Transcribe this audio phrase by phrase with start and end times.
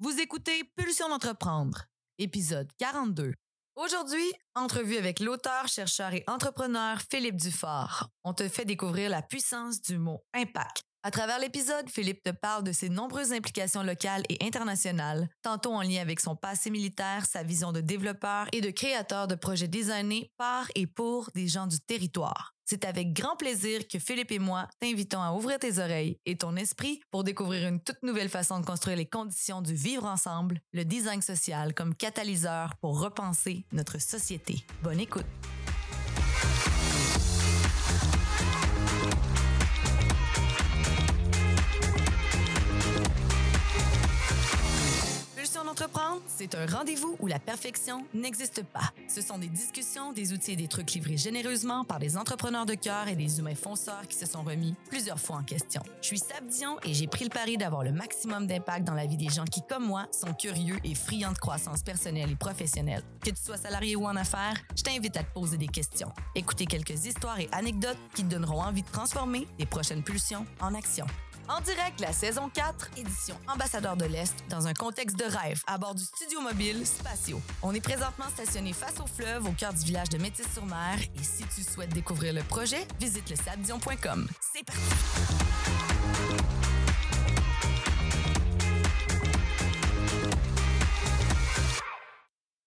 [0.00, 1.86] Vous écoutez Pulsion d'entreprendre,
[2.18, 3.34] épisode 42.
[3.74, 8.08] Aujourd'hui, entrevue avec l'auteur, chercheur et entrepreneur Philippe Dufort.
[8.22, 10.84] On te fait découvrir la puissance du mot impact.
[11.02, 15.82] À travers l'épisode, Philippe te parle de ses nombreuses implications locales et internationales, tantôt en
[15.82, 20.30] lien avec son passé militaire, sa vision de développeur et de créateur de projets designés
[20.36, 22.54] par et pour des gens du territoire.
[22.70, 26.54] C'est avec grand plaisir que Philippe et moi t'invitons à ouvrir tes oreilles et ton
[26.54, 30.84] esprit pour découvrir une toute nouvelle façon de construire les conditions du vivre ensemble, le
[30.84, 34.56] design social comme catalyseur pour repenser notre société.
[34.82, 35.24] Bonne écoute.
[45.78, 48.92] Pulsion d'entreprendre, c'est un rendez-vous où la perfection n'existe pas.
[49.08, 52.74] Ce sont des discussions, des outils et des trucs livrés généreusement par des entrepreneurs de
[52.74, 55.82] cœur et des humains fonceurs qui se sont remis plusieurs fois en question.
[56.00, 59.06] Je suis Sab Dion et j'ai pris le pari d'avoir le maximum d'impact dans la
[59.06, 63.02] vie des gens qui, comme moi, sont curieux et friands de croissance personnelle et professionnelle.
[63.24, 66.12] Que tu sois salarié ou en affaires, je t'invite à te poser des questions.
[66.34, 70.74] Écouter quelques histoires et anecdotes qui te donneront envie de transformer les prochaines pulsions en
[70.74, 71.06] action.
[71.48, 75.78] En direct, la saison 4, édition Ambassadeur de l'Est, dans un contexte de rêve, à
[75.78, 77.40] bord du studio mobile Spatio.
[77.62, 81.44] On est présentement stationné face au fleuve, au cœur du village de Métis-sur-Mer, et si
[81.54, 84.28] tu souhaites découvrir le projet, visite le sabdion.com.
[84.52, 84.80] C'est parti!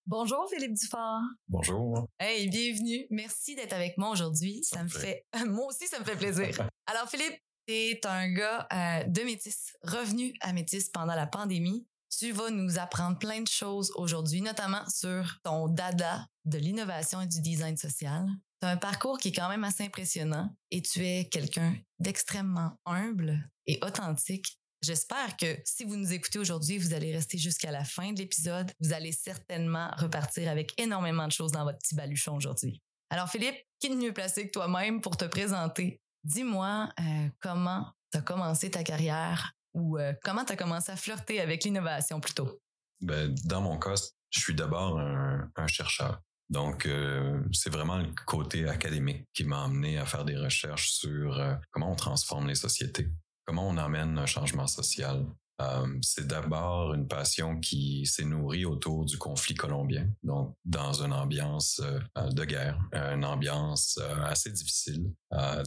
[0.07, 1.21] Bonjour Philippe Dufort.
[1.47, 2.07] Bonjour.
[2.19, 3.05] Hey, bienvenue.
[3.11, 4.63] Merci d'être avec moi aujourd'hui.
[4.63, 6.67] Ça me fait, moi aussi, ça me fait plaisir.
[6.87, 7.39] Alors Philippe,
[7.71, 11.87] t'es un gars euh, de Métis, revenu à Métis pendant la pandémie.
[12.19, 17.27] Tu vas nous apprendre plein de choses aujourd'hui, notamment sur ton dada de l'innovation et
[17.27, 18.25] du design social.
[18.61, 22.73] Tu as un parcours qui est quand même assez impressionnant et tu es quelqu'un d'extrêmement
[22.85, 24.57] humble et authentique.
[24.81, 28.69] J'espère que si vous nous écoutez aujourd'hui, vous allez rester jusqu'à la fin de l'épisode.
[28.81, 32.81] Vous allez certainement repartir avec énormément de choses dans votre petit baluchon aujourd'hui.
[33.09, 36.01] Alors Philippe, qui est mieux placé que toi-même pour te présenter?
[36.23, 40.95] Dis-moi euh, comment tu as commencé ta carrière ou euh, comment tu as commencé à
[40.95, 42.59] flirter avec l'innovation plutôt?
[43.01, 43.95] Ben, dans mon cas,
[44.29, 46.21] je suis d'abord un, chercheur.
[46.49, 51.41] Donc, euh, c'est vraiment le côté académique qui m'a amené à faire des recherches sur
[51.71, 53.07] comment on transforme les sociétés,
[53.45, 55.25] comment on amène un changement social.
[55.61, 61.13] Euh, c'est d'abord une passion qui s'est nourrie autour du conflit colombien, donc dans une
[61.13, 65.11] ambiance euh, de guerre, une ambiance euh, assez difficile,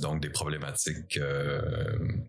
[0.01, 1.19] donc des problématiques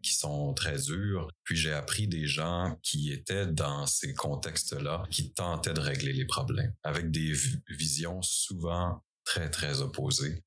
[0.01, 1.29] qui sont très dures.
[1.43, 6.25] Puis j'ai appris des gens qui étaient dans ces contextes-là, qui tentaient de régler les
[6.25, 7.33] problèmes, avec des
[7.69, 10.43] visions souvent très très opposées,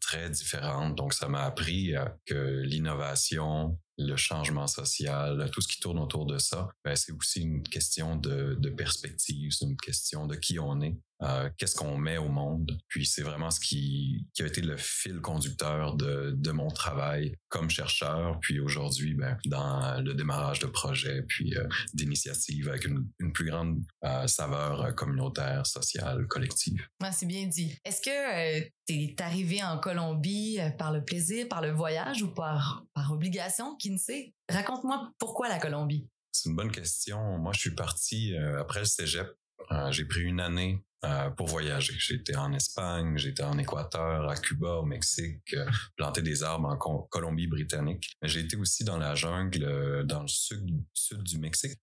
[0.00, 0.96] très différentes.
[0.96, 1.94] Donc ça m'a appris
[2.24, 7.42] que l'innovation, le changement social, tout ce qui tourne autour de ça, ben, c'est aussi
[7.42, 11.96] une question de, de perspective, c'est une question de qui on est, euh, qu'est-ce qu'on
[11.96, 12.78] met au monde.
[12.88, 17.34] Puis c'est vraiment ce qui, qui a été le fil conducteur de, de mon travail
[17.48, 23.08] comme chercheur, puis aujourd'hui ben, dans le démarrage de projets, puis euh, d'initiatives avec une,
[23.18, 26.86] une plus grande euh, saveur communautaire, sociale, collective.
[27.02, 27.76] Ah, c'est bien dit.
[27.84, 32.84] Est-ce que tu es arrivé en Colombie par le plaisir, par le voyage ou par,
[32.94, 33.76] par obligation?
[33.76, 34.34] Qui ne sait?
[34.48, 36.08] Raconte-moi pourquoi la Colombie?
[36.32, 37.38] C'est une bonne question.
[37.38, 39.28] Moi, je suis parti euh, après le cégep.
[39.70, 41.94] Euh, j'ai pris une année euh, pour voyager.
[41.98, 46.76] J'étais en Espagne, j'étais en Équateur, à Cuba, au Mexique, euh, planter des arbres en
[46.76, 48.16] Co- Colombie-Britannique.
[48.22, 50.64] J'ai été aussi dans la jungle, euh, dans le sud,
[50.94, 51.78] sud du Mexique,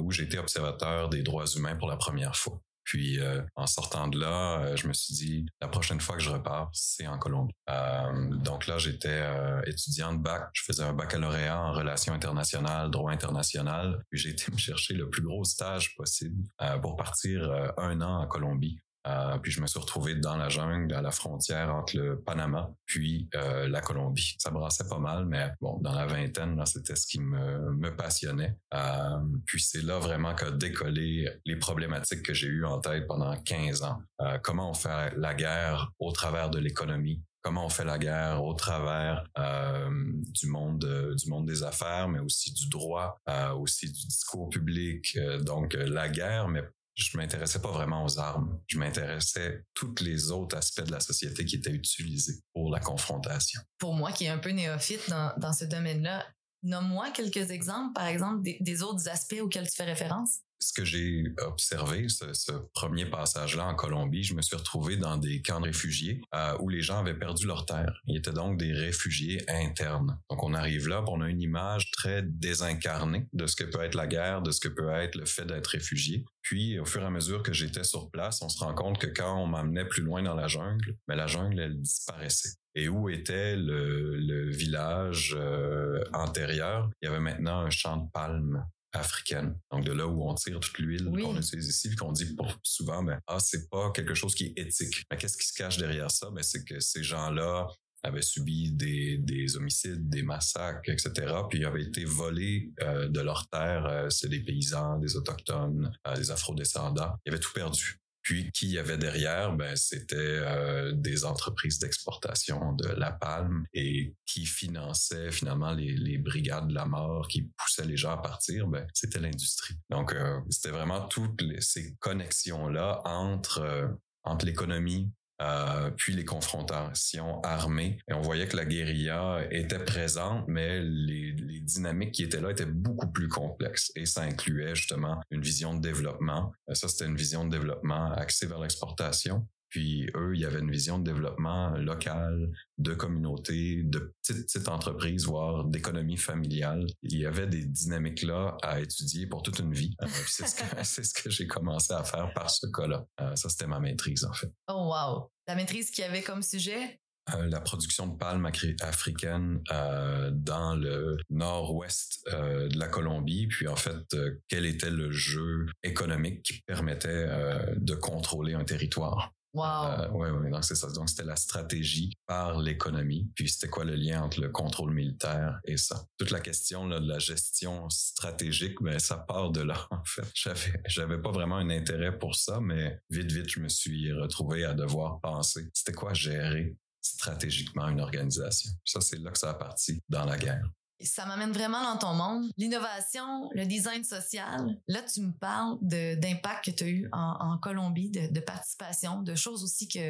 [0.00, 2.60] où été observateur des droits humains pour la première fois.
[2.90, 6.22] Puis euh, en sortant de là, euh, je me suis dit la prochaine fois que
[6.24, 7.54] je repars, c'est en Colombie.
[7.68, 9.22] Euh, donc là, j'étais
[9.64, 10.48] étudiant de bac.
[10.54, 14.02] Je faisais un baccalauréat en relations internationales, droit international.
[14.10, 16.42] Puis j'ai été me chercher le plus gros stage possible
[16.82, 18.80] pour partir un an en Colombie.
[19.06, 22.70] Euh, puis je me suis retrouvé dans la jungle, à la frontière entre le Panama
[22.84, 24.36] puis euh, la Colombie.
[24.38, 28.56] Ça brassait pas mal, mais bon, dans la vingtaine, c'était ce qui me, passionnait.
[28.74, 33.36] Euh, puis c'est là vraiment qu'a décollé les problématiques que j'ai eues en tête pendant
[33.36, 33.98] 15 ans.
[34.42, 38.54] Comment on fait la guerre au travers de l'économie, comment on fait la guerre au
[38.54, 43.18] travers du monde du monde des affaires, mais aussi du droit,
[43.56, 45.18] aussi du discours public.
[45.40, 46.62] Donc la guerre, mais
[46.94, 48.60] je m'intéressais pas vraiment aux armes.
[48.66, 53.60] Je m'intéressais tous les autres aspects de la société qui étaient utilisés pour la confrontation.
[53.78, 56.26] Pour moi, qui est un peu néophyte dans, dans ce domaine-là,
[56.62, 61.24] Nomme-moi quelques exemples, par exemple, des, autres aspects auxquels tu fais référence ce que j'ai
[61.38, 66.20] observé, ce, premier passage-là en Colombie, je me suis retrouvé dans des camps de réfugiés
[66.34, 68.00] euh, où les gens avaient perdu leur terre.
[68.06, 70.18] Ils étaient donc des réfugiés internes.
[70.28, 73.94] Donc on arrive là, on a une image très désincarnée de ce que peut être
[73.94, 76.24] la guerre, de ce que peut être le fait d'être réfugié.
[76.42, 79.06] Puis au fur et à mesure que j'étais sur place, on se rend compte que
[79.06, 82.59] quand on m'amenait plus loin dans la jungle, mais ben, la jungle elle disparaissait.
[82.74, 88.64] Et où était le, village euh, antérieur Il y avait maintenant un champ de palmes
[88.92, 89.56] africaine.
[89.70, 93.02] Donc de là où on tire toute l'huile qu'on utilise ici, puis qu'on dit souvent,
[93.02, 95.04] ben ah c'est pas quelque chose qui est éthique.
[95.10, 96.28] Mais qu'est-ce qui se cache derrière ça?
[96.30, 97.68] Ben c'est que ces gens-là
[98.02, 101.12] avaient subi des, des homicides, des massacres, etc.
[101.48, 103.86] Puis ils avaient été volés euh, de leur terre.
[103.86, 107.12] Euh, c'est des paysans, des autochtones, euh, des afrodescendants.
[107.24, 107.99] Ils avaient tout perdu.
[108.22, 114.14] Puis qui y avait derrière, ben c'était euh, des entreprises d'exportation de la palme et
[114.26, 118.66] qui finançaient finalement les, brigades de la mort, qui poussaient les gens à partir.
[118.66, 119.74] Ben c'était l'industrie.
[119.88, 123.88] Donc euh, c'était vraiment toutes ces connexions là entre euh,
[124.22, 125.10] entre l'économie,
[125.40, 127.98] euh, puis les confrontations armées.
[128.08, 132.66] Et on voyait que la guérilla était présente, mais les, dynamiques qui étaient là étaient
[132.66, 133.92] beaucoup plus complexes.
[133.94, 136.52] Et ça incluait justement une vision de développement.
[136.68, 139.46] Euh, ça, c'était une vision de développement axée vers l'exportation.
[139.70, 144.68] Puis eux, il y avait une vision de développement local, de communauté, de petites, petites
[144.68, 146.86] entreprises, voire d'économie familiale.
[147.02, 149.94] Il y avait des dynamiques là à étudier pour toute une vie.
[150.02, 153.04] Euh, c'est ce que, c'est ce que j'ai commencé à faire par ce cas-là.
[153.20, 154.52] Euh, ça, c'était ma maîtrise, en fait.
[154.68, 155.30] Oh, wow.
[155.46, 157.00] La maîtrise qui avait comme sujet?
[157.34, 158.50] Euh, la production de palmes
[158.80, 164.16] africaines euh, dans le nord-ouest euh, de la Colombie, puis en fait,
[164.48, 167.28] quel était le jeu économique qui permettait
[167.76, 169.32] de contrôler un territoire.
[169.52, 169.62] Wow.
[169.64, 170.88] Euh, ouais, donc c'est ça.
[170.92, 173.28] Donc c'était la stratégie par l'économie.
[173.34, 176.04] Puis c'était quoi le lien entre le contrôle militaire et ça?
[176.18, 180.30] Toute la question de la gestion stratégique, ben ça part de là en fait.
[180.34, 184.64] J'avais, j'avais pas vraiment un intérêt pour ça, mais vite, vite, je me suis retrouvé
[184.64, 185.68] à devoir penser.
[185.74, 188.70] C'était quoi gérer stratégiquement une organisation?
[188.84, 190.70] Ça, c'est là que ça a parti dans la guerre
[191.02, 192.50] ça m'amène vraiment dans ton monde.
[192.56, 194.76] L'innovation, le design social.
[194.88, 199.64] Là, tu me parles d'impact que tu as eu en, Colombie, de, participation, de choses
[199.64, 200.00] aussi qui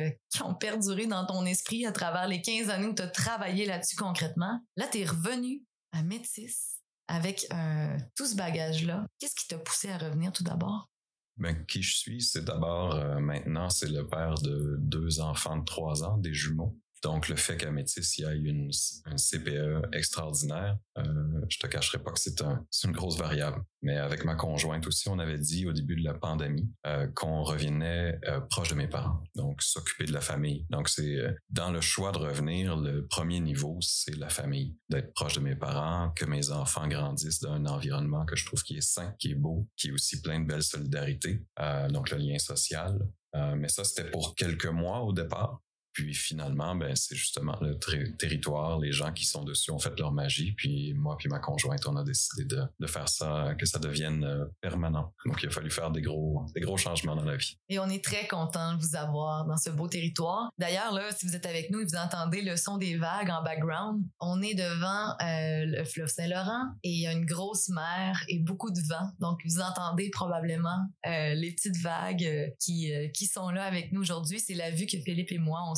[0.42, 3.96] ont perduré dans ton esprit à travers les 15 années où tu as travaillé là-dessus
[3.96, 4.60] concrètement.
[4.76, 9.04] Là, tu es revenu à Métis avec euh, tout ce bagage-là.
[9.18, 10.88] Qu'est-ce qui t'a poussé à revenir tout d'abord?
[11.36, 15.64] Ben, qui je suis, c'est d'abord, euh, maintenant, c'est le père de deux enfants de
[15.64, 16.76] trois ans, des jumeaux.
[17.02, 18.70] Donc, le fait qu'à Métis, il y ait une,
[19.06, 21.02] un CPE extraordinaire, euh,
[21.48, 23.62] je te cacherai pas que c'est un, une grosse variable.
[23.82, 27.42] Mais avec ma conjointe aussi, on avait dit au début de la pandémie euh, qu'on
[27.42, 30.66] revenait euh, proche de mes parents, donc s'occuper de la famille.
[30.68, 31.18] Donc, c'est
[31.48, 35.56] dans le choix de revenir, le premier niveau, c'est la famille, d'être proche de mes
[35.56, 39.30] parents, que mes enfants grandissent dans un environnement que je trouve qui est sain, qui
[39.30, 41.40] est beau, qui est aussi plein de belles solidarités,
[41.88, 42.98] donc le lien social.
[43.34, 45.60] Mais ça, c'était pour quelques mois au départ.
[46.00, 47.78] Puis finalement, ben, c'est justement le
[48.16, 50.52] territoire, les gens qui sont dessus ont fait leur magie.
[50.52, 54.24] Puis moi puis ma conjointe, on a décidé de, de faire ça, que ça devienne
[54.24, 55.12] euh, permanent.
[55.26, 57.58] Donc il a fallu faire des gros, des gros changements dans la vie.
[57.68, 60.50] Et on est très content de vous avoir dans ce beau territoire.
[60.56, 63.42] D'ailleurs, là, si vous êtes avec nous et vous entendez le son des vagues en
[63.42, 68.24] background, on est devant euh, le fleuve Saint-Laurent et il y a une grosse mer
[68.28, 69.10] et beaucoup de vent.
[69.20, 74.40] Donc vous entendez probablement euh, les petites vagues qui, qui sont là avec nous aujourd'hui.
[74.40, 75.74] C'est la vue que Philippe et moi, on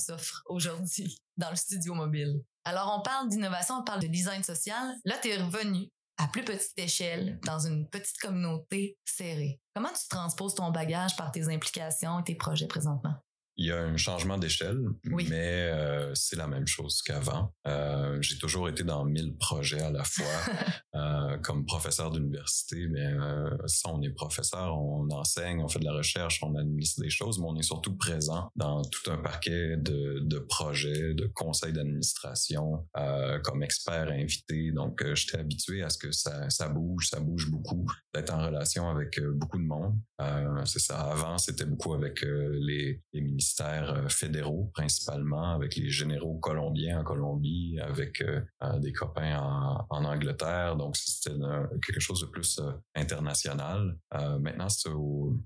[0.46, 2.40] aujourd'hui dans le studio mobile.
[2.64, 4.94] Alors, on parle d'innovation, on parle de design social.
[5.04, 5.88] Là, tu es revenu
[6.18, 9.60] à plus petite échelle, dans une petite communauté serrée.
[9.74, 13.14] Comment tu transposes ton bagage par tes implications et tes projets présentement?
[13.56, 17.52] Il y a un changement d'échelle, mais euh, c'est la même chose qu'avant.
[17.66, 20.24] Euh, j'ai toujours été dans mille projets à la fois.
[20.94, 23.12] euh, comme professeur d'université, mais
[23.66, 27.38] ça, on est professeur, on enseigne, on fait de la recherche, on administre des choses,
[27.38, 32.86] mais on est surtout présent dans tout un paquet de, de projets, de conseils d'administration,
[33.44, 34.70] comme expert invité.
[34.72, 38.88] Donc, j'étais habitué à ce que ça, ça bouge, ça bouge beaucoup, d'être en relation
[38.88, 39.94] avec beaucoup de monde.
[40.64, 41.00] c'est ça.
[41.00, 47.04] Avant, c'était beaucoup avec les, les ministères euh, fédéraux principalement, avec les généraux colombiens en
[47.04, 50.76] Colombie, avec euh, euh, des copains en, en Angleterre.
[50.76, 51.36] Donc c'était
[51.84, 52.60] quelque chose de plus
[52.94, 53.94] international.
[54.40, 54.68] maintenant,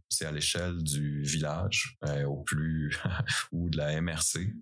[0.08, 2.96] c'est à l'échelle du village, au plus
[3.52, 4.52] ou de la MRC.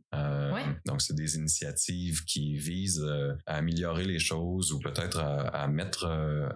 [0.87, 3.07] Donc c'est des initiatives qui visent
[3.47, 6.07] à améliorer les choses ou peut-être à, à mettre,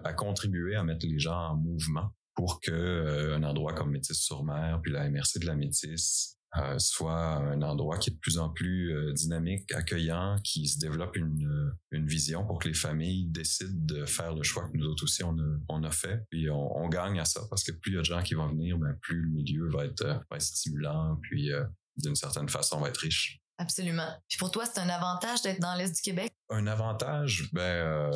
[0.03, 4.43] à contribuer à mettre les gens en mouvement pour que un endroit comme Métis sur
[4.43, 8.39] Mer puis la MRC de la Métis euh, soit un endroit qui est de plus
[8.39, 12.73] en plus euh, dynamique, accueillant, qui se développe une, euh, une vision pour que les
[12.73, 16.25] familles décident de faire le choix que nous autres aussi on a, on a fait.
[16.31, 18.33] Puis on, on gagne à ça parce que plus il y a de gens qui
[18.33, 21.51] vont venir, ben, plus le milieu va être, va être stimulant, puis
[21.97, 23.39] d'une certaine façon va être riche.
[23.59, 24.09] Absolument.
[24.27, 26.31] Puis pour toi, c'est un avantage d'être dans l'Est du Québec?
[26.49, 28.09] Un avantage, ben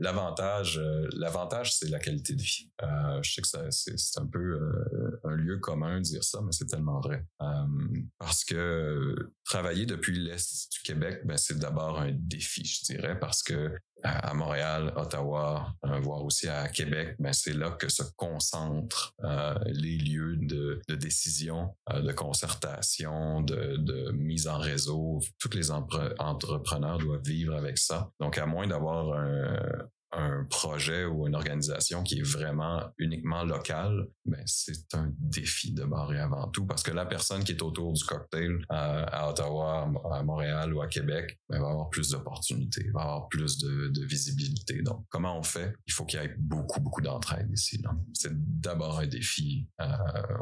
[0.00, 2.70] L'avantage, euh, l'avantage, c'est la qualité de vie.
[2.82, 6.52] Euh, je sais que c'est, un peu euh, un lieu commun de dire ça, mais
[6.52, 7.24] c'est tellement vrai.
[8.18, 13.42] parce que travailler depuis l'est du Québec, ben, c'est d'abord un défi, je dirais, parce
[13.42, 15.66] que à Montréal, Ottawa,
[16.02, 19.14] voire aussi à Québec, ben c'est là que se concentrent
[19.66, 25.20] les lieux de, de décision, de concertation, de, de, mise en réseau.
[25.38, 28.10] Tous les entrepreneurs doivent vivre avec ça.
[28.20, 34.06] Donc, à moins d'avoir un, un projet ou une organisation qui est vraiment uniquement locale,
[34.24, 37.92] ben c'est un défi de barrer avant tout parce que la personne qui est autour
[37.92, 43.02] du cocktail à, Ottawa, à Montréal ou à Québec ben, va avoir plus d'opportunités, va
[43.02, 44.80] avoir plus de, de, visibilité.
[44.82, 45.74] Donc, comment on fait?
[45.86, 47.82] Il faut qu'il y ait beaucoup beaucoup d'entraide ici.
[48.14, 49.86] C'est d'abord un défi euh,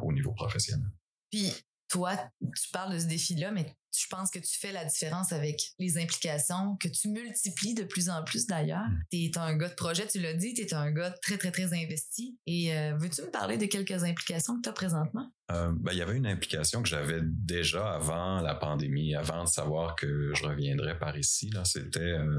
[0.02, 0.90] au niveau professionnel.
[1.30, 1.52] Puis
[1.88, 5.72] toi, tu parles de ce défi-là, mais je pense que tu fais la différence avec
[5.78, 8.86] les implications que tu multiplies de plus en plus d'ailleurs.
[8.88, 9.02] Mm.
[9.10, 11.50] Tu es un gars de projet, tu l'as dit, tu es un gars très, très,
[11.50, 12.38] très investi.
[12.46, 15.30] Et euh, veux-tu me parler de quelques implications que tu as présentement?
[15.52, 19.48] Euh, ben, il y avait une implication que j'avais déjà avant la pandémie, avant de
[19.48, 21.50] savoir que je reviendrais par ici.
[21.64, 22.36] C'était euh,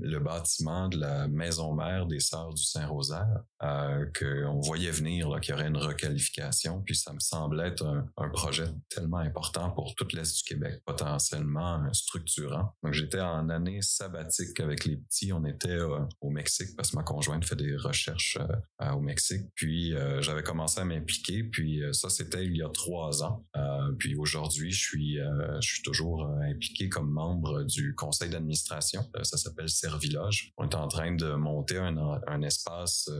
[0.00, 5.54] le bâtiment de la maison mère des Sœurs du Saint-Rosaire, qu'on voyait venir qu'il y
[5.54, 6.82] aurait une requalification.
[6.82, 11.82] Puis ça me semblait être un, projet tellement important pour toute l'Est du Québec potentiellement
[11.92, 12.74] structurant.
[12.82, 15.32] Donc j'étais en année sabbatique avec les petits.
[15.32, 18.38] On était euh, au Mexique parce que ma conjointe fait des recherches
[18.82, 19.46] euh, au Mexique.
[19.54, 21.44] Puis euh, j'avais commencé à m'impliquer.
[21.44, 23.44] Puis ça c'était il y a trois ans.
[23.98, 29.02] puis aujourd'hui je suis je suis toujours impliqué comme membre du conseil d'administration.
[29.22, 30.52] ça s'appelle Serviloge.
[30.58, 31.96] On est en train de monter un,
[32.26, 33.10] un espace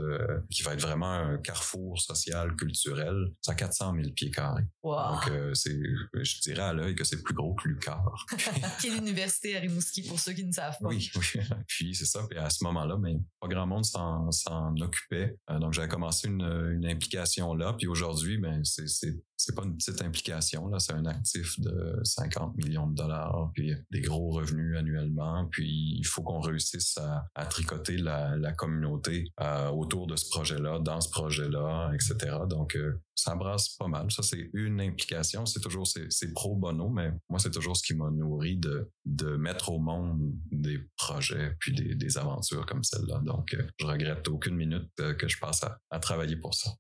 [0.50, 3.28] qui va être vraiment un carrefour social culturel.
[3.40, 4.64] C'est à 400 000 pieds carrés.
[4.84, 5.80] Donc c'est
[6.14, 8.26] je dirais à l'œil que c'est plus gros que Lucar.
[8.82, 10.88] Quelle université à Rimouski pour ceux qui ne savent pas.
[10.88, 11.40] Oui, oui.
[11.66, 12.26] Puis c'est ça.
[12.28, 15.36] Puis à ce moment-là, mais ben, pas grand monde s'en occupait.
[15.50, 17.74] Euh, donc j'avais commencé une, une implication là.
[17.74, 22.56] Puis aujourd'hui, ben c'est c'est pas une petite implication là, c'est un actif de 50
[22.56, 26.98] millions de dollars, puis des gros revenus annuellement, puis il faut qu'on réussisse
[27.34, 32.36] à, tricoter la, communauté euh, autour de ce projet-là, dans ce projet-là, etc.
[32.48, 34.10] Donc euh, ça brasse pas mal.
[34.10, 35.86] Ça c'est une implication, c'est toujours
[36.34, 40.78] pro bono, mais moi c'est toujours ce qui m'a nourri de mettre au monde des
[40.96, 43.20] projets puis des, aventures comme celle-là.
[43.24, 46.70] Donc euh, je regrette aucune minute que je passe à travailler pour ça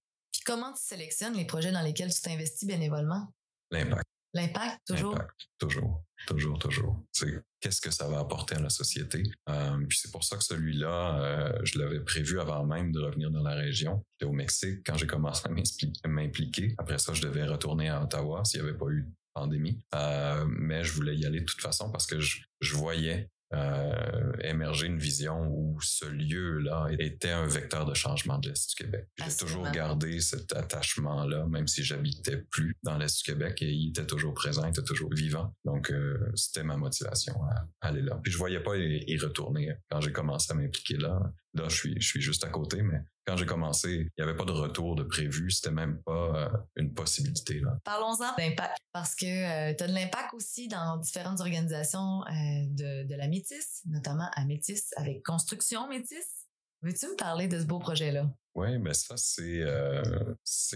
[0.44, 3.28] comment tu sélectionnes les projets dans lesquels tu t'investis bénévolement?
[3.70, 4.04] L'impact.
[4.32, 5.18] L'impact, toujours?
[5.58, 7.04] toujours, toujours, toujours.
[7.10, 9.24] C'est qu'est-ce que ça va apporter à la société?
[9.48, 13.30] Euh, puis c'est pour ça que celui-là, euh, je l'avais prévu avant même de revenir
[13.32, 14.04] dans la région.
[14.12, 16.74] J'étais au Mexique quand j'ai commencé à m'impliquer.
[16.78, 19.82] Après ça, je devais retourner à Ottawa s'il n'y avait pas eu de pandémie.
[19.96, 24.32] Euh, mais je voulais y aller de toute façon parce que je, je voyais euh,
[24.42, 29.08] émerger une vision où ce lieu-là était un vecteur de changement de l'Est du Québec.
[29.18, 33.88] J'ai toujours gardé cet attachement-là, même si j'habitais plus dans l'Est du Québec, et il
[33.88, 35.52] était toujours présent, il était toujours vivant.
[35.64, 38.20] Donc, euh, c'était ma motivation à, aller là.
[38.22, 41.20] Puis je voyais pas y, retourner quand j'ai commencé à m'impliquer là.
[41.54, 44.36] Là, je suis, je suis juste à côté, mais quand j'ai commencé, il n'y avait
[44.36, 45.50] pas de retour de prévu.
[45.52, 47.62] C'était même pas euh, une possibilité.
[47.84, 52.32] Parlons-en d'impact, parce que euh, tu as de l'impact aussi dans différentes organisations euh,
[52.70, 56.39] de, de la Métis, notamment à Métis avec Construction Métis.
[56.82, 58.26] Veux-tu me parler de ce beau projet-là?
[58.54, 60.02] Oui, mais ça, c'est euh,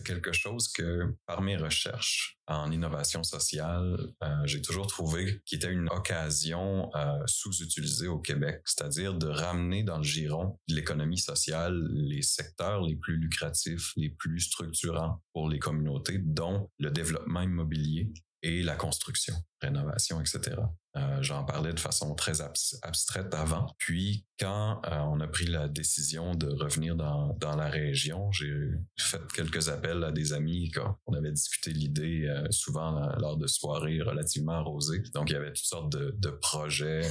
[0.04, 5.72] quelque chose que, par mes recherches en innovation sociale, euh, j'ai toujours trouvé qui était
[5.72, 11.88] une occasion euh, sous-utilisée au Québec, c'est-à-dire de ramener dans le giron de l'économie sociale
[11.90, 18.12] les secteurs les plus lucratifs, les plus structurants pour les communautés, dont le développement immobilier
[18.42, 20.56] et la construction, rénovation, etc.
[20.96, 23.66] Euh, j'en parlais de façon très abstraite avant.
[23.78, 28.54] Puis, quand euh, on a pris la décision de revenir dans, dans la région, j'ai
[28.98, 30.70] fait quelques appels à des amis.
[30.70, 35.02] Quand on avait discuté l'idée euh, souvent lors de soirées relativement arrosées.
[35.14, 37.02] Donc, il y avait toutes sortes de, de projets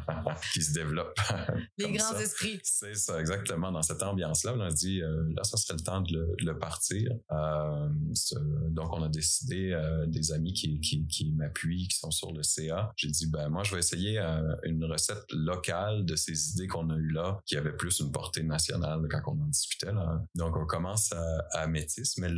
[0.54, 1.20] qui se développent.
[1.76, 2.58] Les grands esprits.
[2.62, 3.70] C'est ça, exactement.
[3.70, 6.58] Dans cette ambiance-là, on a dit, là, ça serait le temps de le, de le
[6.58, 7.10] partir.
[8.70, 12.92] donc, on a décidé, des amis qui, qui, qui m'appuient, qui sont sur le CA,
[12.96, 16.90] j'ai dit, ben moi, je vais essayer euh, une recette locale de ces idées qu'on
[16.90, 19.92] a eues là, qui avaient plus une portée nationale quand on en discutait.
[19.92, 20.20] Là.
[20.34, 22.30] Donc, on commence à, à Métis, mais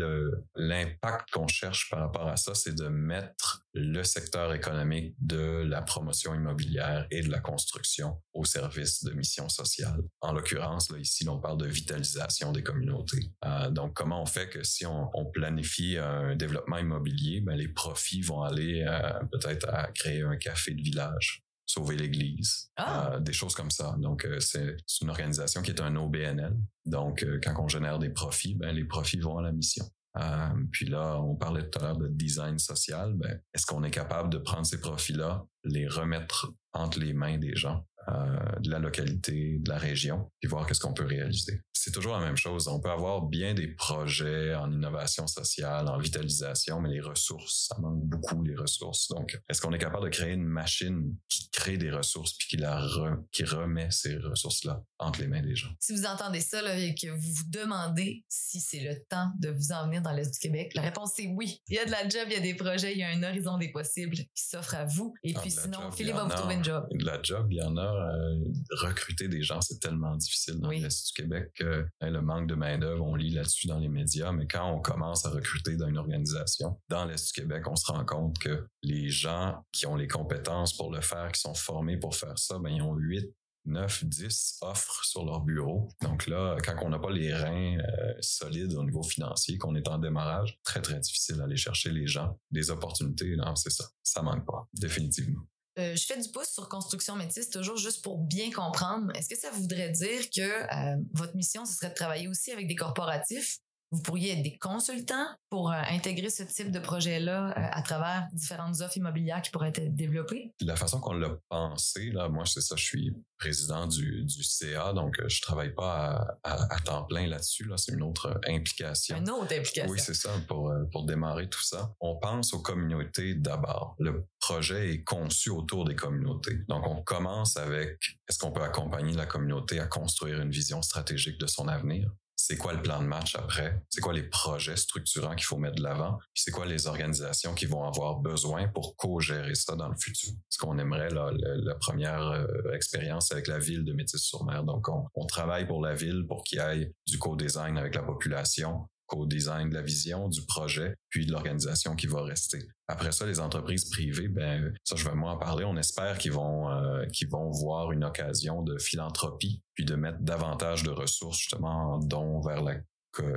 [0.56, 5.82] l'impact qu'on cherche par rapport à ça, c'est de mettre le secteur économique de la
[5.82, 10.02] promotion immobilière et de la construction au service de missions sociales.
[10.20, 13.30] En l'occurrence, là, ici, on parle de vitalisation des communautés.
[13.44, 17.68] Euh, donc, comment on fait que si on, on planifie un développement immobilier, ben, les
[17.68, 23.12] profits vont aller euh, peut-être à créer un café de village sauver l'église, Ah.
[23.12, 23.94] euh, des choses comme ça.
[23.98, 26.56] Donc, euh, c'est une organisation qui est un OBNL.
[26.86, 29.84] Donc, euh, quand on génère des profits, ben, les profits vont à la mission.
[30.16, 33.14] Euh, puis là, on parlait tout à l'heure de design social.
[33.14, 37.54] Ben, Est-ce qu'on est capable de prendre ces profits-là, les remettre entre les mains des
[37.54, 37.84] gens?
[38.08, 41.60] Euh, de la localité, de la région, puis voir qu'est-ce qu'on peut réaliser.
[41.72, 42.66] C'est toujours la même chose.
[42.68, 47.76] On peut avoir bien des projets en innovation sociale, en vitalisation, mais les ressources, ça
[47.80, 49.08] manque beaucoup les ressources.
[49.08, 52.56] Donc, est-ce qu'on est capable de créer une machine qui crée des ressources puis qui
[52.56, 55.68] la re- qui remet ces ressources-là entre les mains des gens?
[55.78, 59.50] Si vous entendez ça là, et que vous vous demandez si c'est le temps de
[59.50, 61.62] vous en venir dans l'Est du Québec, la réponse c'est oui.
[61.68, 63.22] Il y a de la job, il y a des projets, il y a un
[63.22, 65.14] horizon des possibles qui s'offre à vous.
[65.22, 66.86] Et Ah, puis sinon, job, Philippe va vous trouver une job.
[66.90, 67.97] De la job, il y en a.
[67.98, 68.44] euh,
[68.82, 70.80] recruter des gens, c'est tellement difficile dans Oui.
[70.80, 71.50] l'Est du Québec.
[71.54, 74.80] que, hein, le manque de main-d'œuvre, on lit là-dessus dans les médias, mais quand on
[74.80, 78.66] commence à recruter dans une organisation, dans l'Est du Québec, on se rend compte que
[78.82, 82.58] les gens qui ont les compétences pour le faire, qui sont formés pour faire ça,
[82.58, 83.26] ben, ils ont 8,
[83.66, 85.90] 9, 10 offres sur leur bureau.
[86.02, 89.86] Donc là, quand on n'a pas les reins euh, solides au niveau financier, qu'on est
[89.88, 92.38] en démarrage, très, très difficile d'aller chercher les gens.
[92.50, 93.84] Des opportunités, non, c'est ça.
[94.02, 95.42] Ça manque pas, définitivement.
[95.78, 99.12] Euh, je fais du pouce sur construction métisse, toujours juste pour bien comprendre.
[99.14, 102.66] Est-ce que ça voudrait dire que euh, votre mission, ce serait de travailler aussi avec
[102.66, 103.58] des corporatifs?
[103.90, 108.28] Vous pourriez être des consultants pour euh, intégrer ce type de projet-là euh, à travers
[108.34, 110.52] différentes offres immobilières qui pourraient être développées?
[110.60, 114.92] la façon qu'on l'a pensé, là, moi, c'est ça, je suis président du, du CA,
[114.92, 118.38] donc euh, je travaille pas à, à- à temps plein là-dessus, là, c'est une autre
[118.46, 119.16] implication.
[119.16, 119.86] Une autre implication.
[119.90, 121.94] Oui, c'est ça, pour, pour démarrer tout ça.
[122.00, 123.96] On pense aux communautés d'abord.
[123.98, 126.58] Le projet est conçu autour des communautés.
[126.68, 127.96] Donc, on commence avec,
[128.28, 132.10] est-ce qu'on peut accompagner la communauté à construire une vision stratégique de son avenir?
[132.40, 133.80] C'est quoi le plan de match après?
[133.90, 136.18] C'est quoi les projets structurants qu'il faut mettre de l'avant?
[136.32, 140.30] Puis c'est quoi les organisations qui vont avoir besoin pour co-gérer ça dans le futur?
[140.48, 144.62] Ce qu'on aimerait, là, la première euh, expérience avec la ville de Métis-sur-Mer.
[144.62, 148.04] Donc, on, on travaille pour la ville pour qu'il y ait du co-design avec la
[148.04, 152.68] population, co-design de la vision, du projet, puis de l'organisation qui va rester.
[152.86, 155.64] Après ça, les entreprises privées, ben ça, je vais moi en parler.
[155.64, 160.20] On espère qu'ils vont euh, qu'ils vont voir une occasion de philanthropie, puis de mettre
[160.20, 162.76] davantage de ressources justement en dons vers la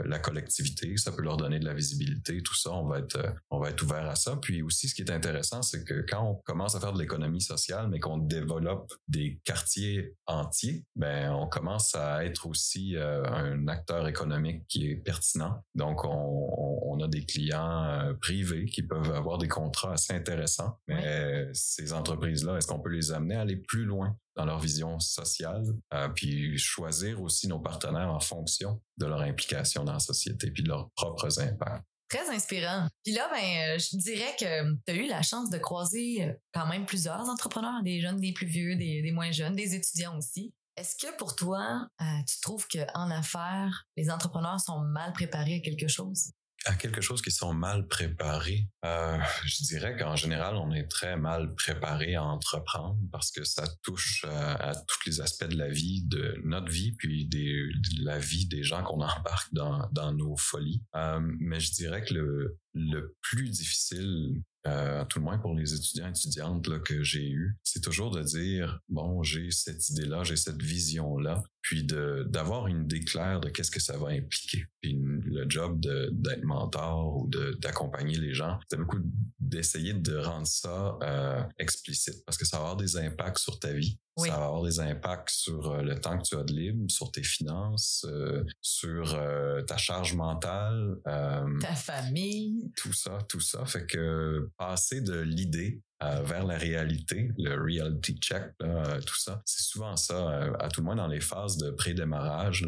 [0.06, 3.30] la collectivité, ça peut leur donner de la visibilité, tout ça, on va être euh,
[3.50, 4.38] on va être ouvert à ça.
[4.42, 7.42] Puis aussi, ce qui est intéressant, c'est que quand on commence à faire de l'économie
[7.42, 13.68] sociale, mais qu'on développe des quartiers entiers, ben on commence à être aussi euh, un
[13.68, 15.64] acteur économique qui est pertinent.
[15.76, 20.14] Donc, on, on- on a des clients euh, privés qui peuvent avoir des contrats assez
[20.14, 20.78] intéressants.
[20.88, 24.12] Mais ces entreprises-là, est-ce qu'on peut les amener à aller plus loin?
[24.36, 29.84] Dans leur vision sociale, euh, puis choisir aussi nos partenaires en fonction de leur implication
[29.84, 31.86] dans la société, puis de leurs propres impacts.
[32.12, 32.88] Très inspirant.
[33.06, 36.34] Puis là, ben, euh, je dirais que tu as eu la chance de croiser euh,
[36.54, 40.18] quand même plusieurs entrepreneurs, des jeunes, des plus vieux, des, des moins jeunes, des étudiants
[40.18, 40.54] aussi.
[40.76, 45.60] Est-ce que pour toi, euh, tu trouves qu'en affaires, les entrepreneurs sont mal préparés à
[45.60, 46.32] quelque chose?
[46.66, 48.68] À quelque chose qui sont mal préparés.
[48.86, 53.64] Euh, je dirais qu'en général, on est très mal préparé à entreprendre parce que ça
[53.84, 58.20] touche euh, à tous les aspects de la vie, de notre vie, puis de la
[58.20, 60.84] vie des gens qu'on embarque dans, dans nos folies.
[60.96, 65.56] Euh, mais je dirais que le, le plus difficile, euh, à tout le moins pour
[65.56, 70.24] les étudiants et étudiantes que j'ai eu, c'est toujours de dire, bon, j'ai cette idée-là,
[70.24, 74.66] j'ai cette vision-là, puis d'avoir une idée claire de qu'est-ce que ça va impliquer.
[74.82, 77.28] Puis le job d'être mentor ou
[77.60, 79.00] d'accompagner les gens, c'est beaucoup
[79.40, 83.74] d'essayer de rendre ça euh, explicite parce que ça va avoir des impacts sur ta
[83.74, 84.00] vie.
[84.22, 84.30] Oui.
[84.30, 87.12] Ça va avoir des impacts sur euh, le temps que tu as de libre, sur
[87.12, 90.96] tes finances, euh, sur euh, ta charge mentale.
[91.08, 92.72] euh, Ta famille?
[92.76, 93.66] tout ça, tout ça.
[93.66, 99.42] Fait que passer de l'idée euh, vers la réalité, le reality check, euh, tout ça,
[99.46, 102.66] c'est souvent ça, euh, à tout le moins dans les phases de pré-démarrage.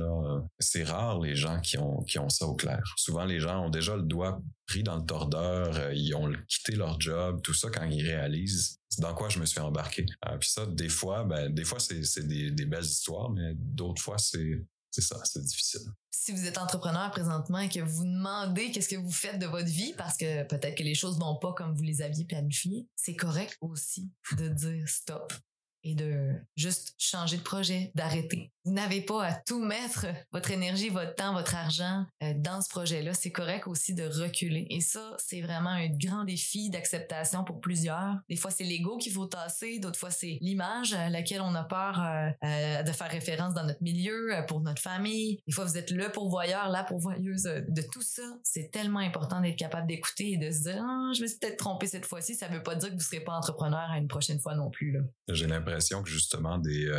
[0.59, 2.81] c'est rare les gens qui ont, qui ont ça au clair.
[2.95, 6.99] Souvent, les gens ont déjà le doigt pris dans le tordeur, ils ont quitté leur
[6.99, 10.05] job, tout ça quand ils réalisent dans quoi je me suis embarqué.
[10.39, 14.61] Puis ça, des fois, ben, des fois c'est des belles histoires, mais d'autres fois c'est
[14.93, 15.81] c'est ça, c'est difficile.
[16.11, 19.67] Si vous êtes entrepreneur présentement et que vous demandez qu'est-ce que vous faites de votre
[19.67, 23.15] vie parce que peut-être que les choses vont pas comme vous les aviez planifiées, c'est
[23.15, 25.33] correct aussi de dire stop
[25.83, 28.51] et de juste changer de projet, d'arrêter.
[28.65, 32.69] Vous n'avez pas à tout mettre votre énergie, votre temps, votre argent euh, dans ce
[32.69, 33.13] projet-là.
[33.13, 34.67] C'est correct aussi de reculer.
[34.69, 38.19] Et ça, c'est vraiment un grand défi d'acceptation pour plusieurs.
[38.29, 39.79] Des fois, c'est l'ego qu'il faut tasser.
[39.79, 43.65] D'autres fois, c'est l'image à laquelle on a peur euh, euh, de faire référence dans
[43.65, 45.39] notre milieu, pour notre famille.
[45.45, 48.23] Des fois, vous êtes le pourvoyeur, la pourvoyeuse de tout ça.
[48.43, 51.57] C'est tellement important d'être capable d'écouter et de se dire, ah, je me suis peut-être
[51.57, 52.35] trompé cette fois-ci.
[52.35, 54.97] Ça veut pas dire que vous serez pas entrepreneur à une prochaine fois non plus.
[55.27, 56.91] J'ai l'impression que justement des,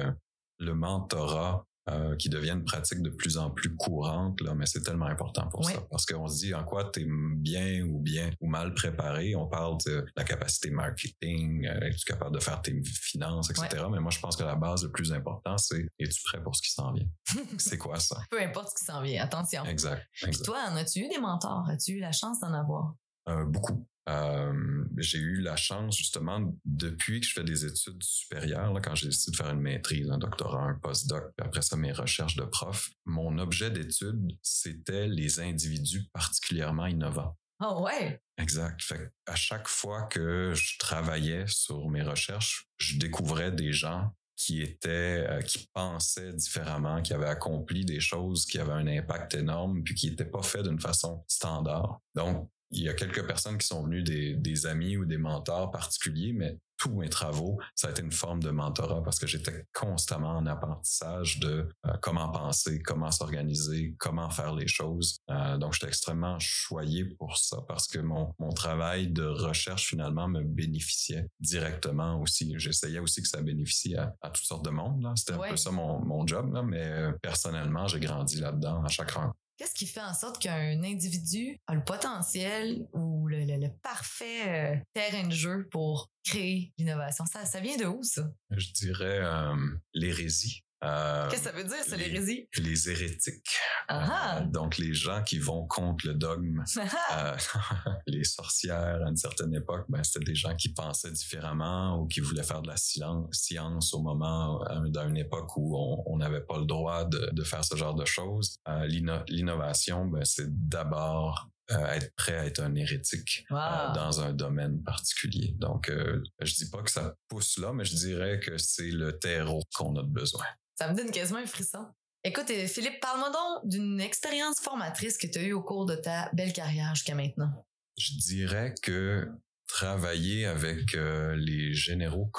[0.58, 4.82] le mentorat euh, qui devient une pratique de plus en plus courante, là, mais c'est
[4.82, 5.82] tellement important pour ça.
[5.90, 9.36] Parce qu'on se dit en quoi tu es bien ou bien ou mal préparé?
[9.36, 13.84] On parle de la capacité marketing, euh, es-tu capable de faire tes finances, etc.
[13.92, 16.62] Mais moi, je pense que la base le plus important, c'est es-tu prêt pour ce
[16.62, 17.06] qui s'en vient?
[17.58, 18.18] c'est quoi ça?
[18.30, 19.66] Peu importe ce qui s'en vient, attention.
[19.66, 20.08] Exact.
[20.22, 20.42] exact.
[20.42, 21.68] toi, en as-tu eu des mentors?
[21.68, 22.94] As-tu eu la chance d'en avoir?
[23.28, 23.86] Euh, beaucoup.
[24.08, 28.94] Euh, j'ai eu la chance justement depuis que je fais des études supérieures, là, quand
[28.94, 32.36] j'ai décidé de faire une maîtrise, un doctorat, un postdoc, puis après ça mes recherches
[32.36, 32.90] de prof.
[33.06, 37.36] Mon objet d'étude, c'était les individus particulièrement innovants.
[37.60, 38.20] Oh ouais?
[38.36, 38.82] Exact.
[38.82, 44.60] Fait à chaque fois que je travaillais sur mes recherches, je découvrais des gens qui
[44.60, 49.82] étaient, euh, qui pensaient différemment, qui avaient accompli des choses qui avaient un impact énorme,
[49.84, 52.00] puis qui n'étaient pas faits d'une façon standard.
[52.14, 56.32] Donc, il y a quelques personnes qui sont venues des, amis ou des mentors particuliers,
[56.32, 60.36] mais tous mes travaux, ça a été une forme de mentorat parce que j'étais constamment
[60.36, 65.18] en apprentissage de euh, comment penser, comment s'organiser, comment faire les choses.
[65.30, 70.42] Euh, donc, j'étais extrêmement choyé pour ça parce que mon, travail de recherche finalement me
[70.42, 72.54] bénéficiait directement aussi.
[72.56, 75.06] J'essayais aussi que ça bénéficie à, toutes sortes de monde.
[75.16, 79.43] C'était un peu ça mon, job, mais euh, personnellement, j'ai grandi là-dedans à chaque rencontre.
[79.56, 85.28] Qu'est-ce qui fait en sorte qu'un individu a le potentiel ou le, parfait euh, terrain
[85.28, 87.24] de jeu pour créer l'innovation?
[87.26, 88.22] Ça, vient de où, ça?
[88.50, 89.54] Je dirais euh,
[89.92, 90.64] l'hérésie.
[90.84, 92.48] Euh, Qu'est-ce que ça veut dire, ça, l'hérésie?
[92.56, 93.56] Les hérétiques.
[93.90, 96.62] Euh, donc, les gens qui vont contre le dogme.
[97.12, 97.36] euh,
[98.06, 102.20] les sorcières, à une certaine époque, ben, c'était des gens qui pensaient différemment ou qui
[102.20, 106.66] voulaient faire de la science au moment, euh, d'une époque où on n'avait pas le
[106.66, 108.58] droit de, de, faire ce genre de choses.
[108.86, 115.54] L'innovation, ben, c'est d'abord être prêt à être un hérétique dans un domaine particulier.
[115.58, 119.18] Donc, euh, je dis pas que ça pousse là, mais je dirais que c'est le
[119.18, 120.44] terreau qu'on a besoin.
[120.74, 121.86] Ça me donne quasiment un frisson.
[122.26, 125.94] Écoute, euh, Philippe, parle-moi donc d'une expérience formatrice que tu as eue au cours de
[125.94, 127.52] ta belle carrière jusqu'à maintenant.
[127.98, 129.28] Je dirais que
[129.68, 132.30] travailler avec euh, les généraux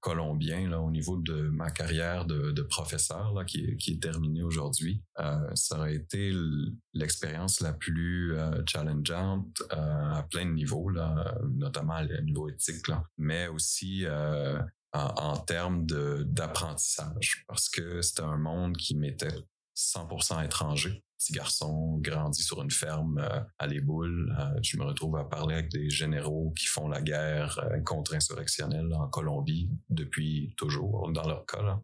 [0.00, 5.38] colombiens là, au niveau de ma carrière de, professeur là, qui, est terminée aujourd'hui, euh,
[5.54, 6.32] ça aurait été
[6.94, 8.34] l'expérience la plus
[8.66, 14.04] challengeante à plein de niveaux, là, notamment à niveau éthique, là, mais aussi
[15.48, 19.34] termes d'apprentissage parce que c'était un monde qui m'était
[19.74, 21.02] 100% étranger.
[21.18, 24.32] Petit garçon grandi sur une ferme euh, à Les Boules.
[24.38, 28.92] Euh, je me retrouve à parler avec des généraux qui font la guerre euh, contre-insurrectionnelle
[28.94, 31.80] en Colombie depuis toujours, dans leur cas.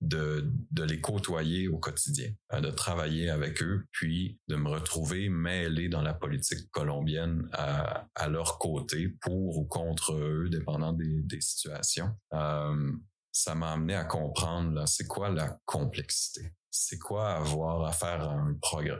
[0.00, 5.88] De, les côtoyer au quotidien, euh, de travailler avec eux, puis de me retrouver mêlé
[5.88, 12.10] dans la politique colombienne à, à leur côté, pour ou contre eux, dépendant des, situations.
[12.32, 12.92] Euh,
[13.32, 16.52] ça m'a amené à comprendre, c'est quoi la complexité?
[16.70, 18.54] C'est quoi avoir à faire un,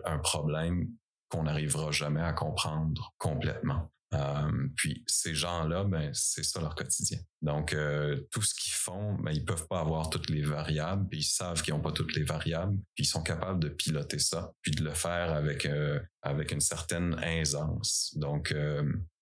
[0.04, 0.88] un problème
[1.28, 3.90] qu'on n'arrivera jamais à comprendre complètement?
[4.14, 7.18] Euh, puis ces gens-là, ben c'est ça leur quotidien.
[7.42, 11.20] Donc euh, tout ce qu'ils font, ben ils peuvent pas avoir toutes les variables, puis
[11.20, 14.52] ils savent qu'ils ont pas toutes les variables, puis ils sont capables de piloter ça,
[14.62, 18.14] puis de le faire avec euh, avec une certaine aisance.
[18.16, 18.54] Donc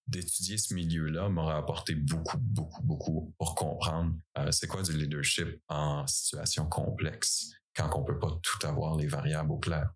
[0.07, 4.14] d'étudier ce milieu-là m'aurait apporté beaucoup, beaucoup, beaucoup pour comprendre
[4.53, 9.51] c'est quoi du leadership en situation complexe quand on peut pas tout avoir les variables
[9.51, 9.90] au clair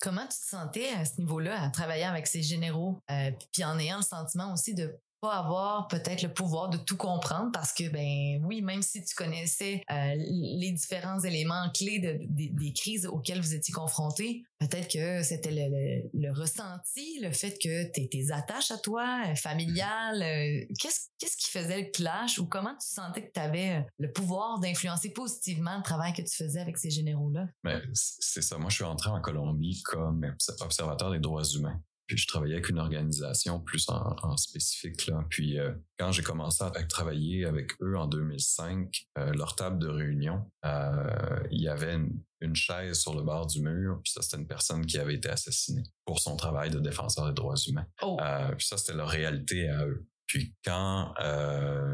[0.00, 3.78] comment tu te sentais à ce niveau-là, à travailler avec ces généraux, euh, puis en
[3.78, 4.94] ayant le sentiment aussi de
[5.32, 9.82] avoir peut-être le pouvoir de tout comprendre parce que ben oui même si tu connaissais
[9.90, 15.50] euh, les différents éléments clés de, des crises auxquelles vous étiez confrontés peut-être que c'était
[15.50, 21.50] le, le, ressenti le fait que tes, attaches à toi euh, familiales euh, qu'est-ce qui
[21.50, 25.82] faisait le clash ou comment tu sentais que tu avais le pouvoir d'influencer positivement le
[25.82, 28.58] travail que tu faisais avec ces généraux là mais c'est ça.
[28.58, 30.24] Moi je suis entré en Colombie comme
[30.60, 35.06] observateur des droits humains Puis je travaillais avec une organisation plus en, spécifique.
[35.06, 35.24] Là.
[35.30, 39.88] Puis euh, quand j'ai commencé à, travailler avec eux en 2005, euh, leur table de
[39.88, 44.00] réunion, euh, il y avait une, chaise sur le bord du mur.
[44.04, 47.32] Puis ça, c'était une personne qui avait été assassinée pour son travail de défenseur des
[47.32, 47.86] droits humains.
[48.02, 48.18] Oh.
[48.58, 50.06] puis ça, c'était leur réalité à eux.
[50.26, 51.14] Puis quand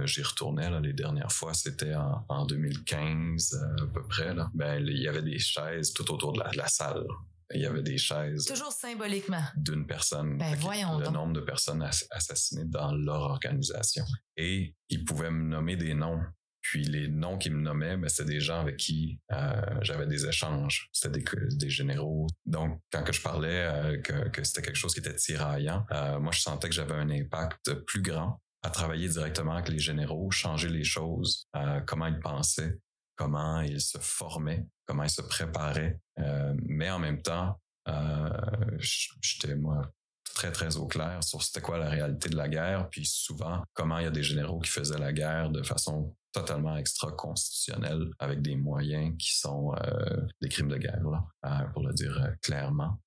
[0.07, 5.01] j'y retournais là, les dernières fois, c'était en, 2015 à peu près, là, ben, il
[5.01, 7.07] y avait des chaises tout autour de la salle
[7.53, 8.45] il y avait des chaises.
[8.45, 9.43] Toujours symboliquement.
[9.57, 10.39] D'une personne.
[10.39, 14.05] Ben, voyons le nombre de personnes assassinées dans leur organisation.
[14.37, 16.21] Et ils pouvaient me nommer des noms.
[16.63, 20.27] Puis les noms qu'ils me nommaient, ben, c'était des gens avec qui euh, j'avais des
[20.27, 20.89] échanges.
[20.93, 21.25] C'était des,
[21.57, 22.27] des, généraux.
[22.45, 26.21] Donc, quand que je parlais euh, que, que c'était quelque chose qui était tiraillant, euh,
[26.21, 30.31] moi, je sentais que j'avais un impact plus grand à travailler directement avec les généraux,
[30.31, 31.49] changer les choses,
[31.87, 32.75] comment ils pensaient,
[33.17, 36.01] comment ils se formaient, comment ils se préparaient.
[36.19, 37.57] Euh, mais en même temps,
[37.89, 38.29] euh,
[38.81, 39.89] j'étais moi
[40.25, 43.99] très très au clair sur c'était quoi la réalité de la guerre, puis souvent comment
[43.99, 48.57] il y a des généraux qui faisaient la guerre de façon totalement extra-constitutionnelle avec des
[48.57, 52.99] moyens qui sont euh, des crimes de guerre, là, pour le dire clairement.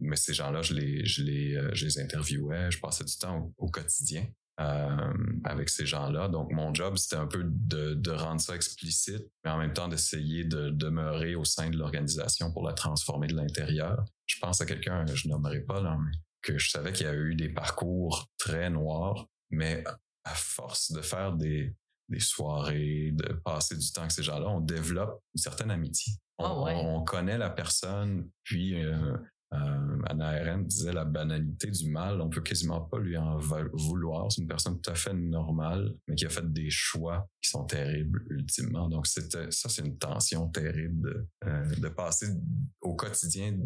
[0.00, 4.26] mais ces gens-là, je les interviewais, je passais du temps au quotidien
[4.60, 5.12] euh,
[5.44, 6.28] avec ces gens-là.
[6.28, 9.88] Donc, mon job, c'était un peu de, de, rendre ça explicite, mais en même temps
[9.88, 14.04] d'essayer de demeurer au sein de l'organisation pour la transformer de l'intérieur.
[14.26, 16.12] Je pense à quelqu'un, je nommerai pas, là, mais
[16.42, 19.84] que je savais qu'il y a eu des parcours très noirs, mais
[20.24, 21.74] à force de faire des,
[22.08, 26.12] des soirées, de passer du temps avec ces gens-là, on développe une certaine amitié.
[26.38, 29.16] On, ah on connaît la personne, puis euh,
[29.52, 33.38] euh, Anna Arendt disait la banalité du mal, on peut quasiment pas lui en
[33.72, 34.30] vouloir.
[34.32, 37.64] C'est une personne tout à fait normale, mais qui a fait des choix qui sont
[37.64, 38.88] terribles ultimement.
[38.88, 42.28] Donc c'était ça, c'est une tension terrible de, euh, passer
[42.80, 43.58] au quotidien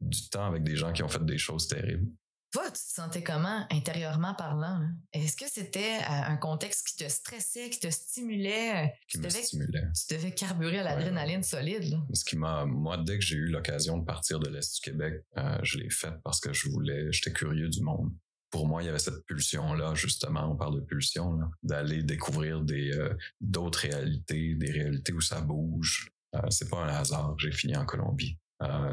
[0.00, 2.10] du temps avec des gens qui ont fait des choses terribles.
[2.54, 4.80] Toi, tu te sentais comment intérieurement parlant?
[5.12, 8.84] Est-ce que c'était euh, un contexte qui te stressait, qui te stimulait?
[8.84, 9.82] Euh, qui me stimulait.
[9.92, 11.98] Tu devais carburer à l'adrénaline solide.
[12.12, 15.14] Ce qui m'a, moi, dès que j'ai eu l'occasion de partir de l'Est du Québec,
[15.36, 18.12] euh, je l'ai fait parce que je voulais, j'étais curieux du monde
[18.52, 22.92] pour moi, il y avait cette pulsion-là, justement, on parle de pulsion, d'aller découvrir des
[23.40, 26.12] d'autres réalités, des réalités où ça bouge.
[26.50, 28.38] c'est pas un hasard, j'ai fini en Colombie.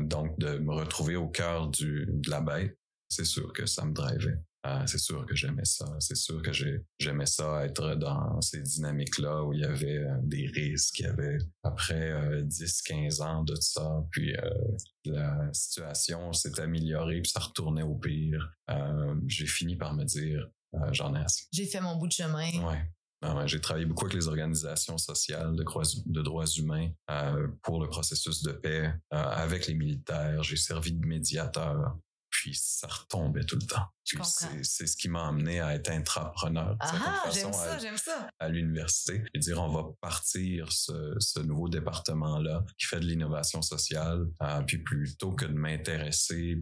[0.02, 2.76] donc, de me retrouver au cœur du, de la bête,
[3.12, 4.39] c'est sûr que ça me drivait.
[4.65, 5.86] Euh, c'est sûr que j'aimais ça.
[6.00, 6.52] C'est sûr que
[7.00, 11.00] j'aimais ça être dans ces dynamiques-là où il y avait euh, des risques.
[11.00, 14.36] Il y avait après 10-15 euh, ans de ça, puis
[15.06, 18.56] la situation s'est améliorée, puis ça retournait au pire.
[19.28, 20.47] j'ai fini par me dire,
[20.91, 21.45] j'en ai assez.
[21.52, 22.50] J'ai fait mon bout de chemin.
[22.63, 23.47] Ouais.
[23.47, 25.65] j'ai travaillé beaucoup avec les organisations sociales de,
[26.06, 26.89] de droits humains
[27.63, 30.43] pour le processus de paix, avec les militaires.
[30.43, 31.97] J'ai servi de médiateur
[32.31, 33.85] puis ça retombait tout le temps.
[34.63, 36.75] C'est ce qui m'a amené à être intrapreneur.
[36.79, 38.27] Ah, j'aime ça, j'aime ça.
[38.39, 43.61] À l'université, et dire on va partir ce, ce nouveau département-là qui fait de l'innovation
[43.61, 46.57] sociale, euh, puis plutôt que de m'intéresser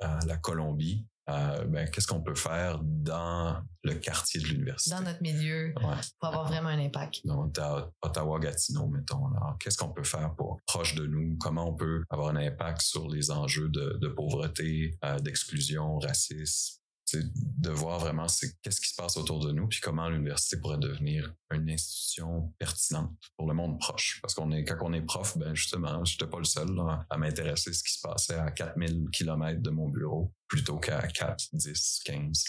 [0.00, 4.94] à la Colombie, euh, ben, qu'est-ce qu'on peut faire dans le quartier de l'université?
[4.94, 7.26] Dans notre milieu, pour avoir vraiment un impact.
[7.26, 7.56] Donc,
[8.02, 9.30] Ottawa-Gatineau, mettons.
[9.58, 11.36] Qu'est-ce qu'on peut faire pour proche de nous?
[11.38, 16.80] Comment on peut avoir un impact sur les enjeux de, de pauvreté, euh, d'exclusion, racisme,
[17.22, 18.26] de voir vraiment
[18.62, 23.12] qu'est-ce qui se passe autour de nous, puis comment l'université pourrait devenir une institution pertinente
[23.36, 24.18] pour le monde proche.
[24.22, 26.68] Parce qu'on est, quand on est prof, ben justement, j'étais pas le seul
[27.10, 31.06] à m'intéresser à ce qui se passait à 4000 kilomètres de mon bureau, plutôt qu'à
[31.06, 32.44] 4, 10, 15.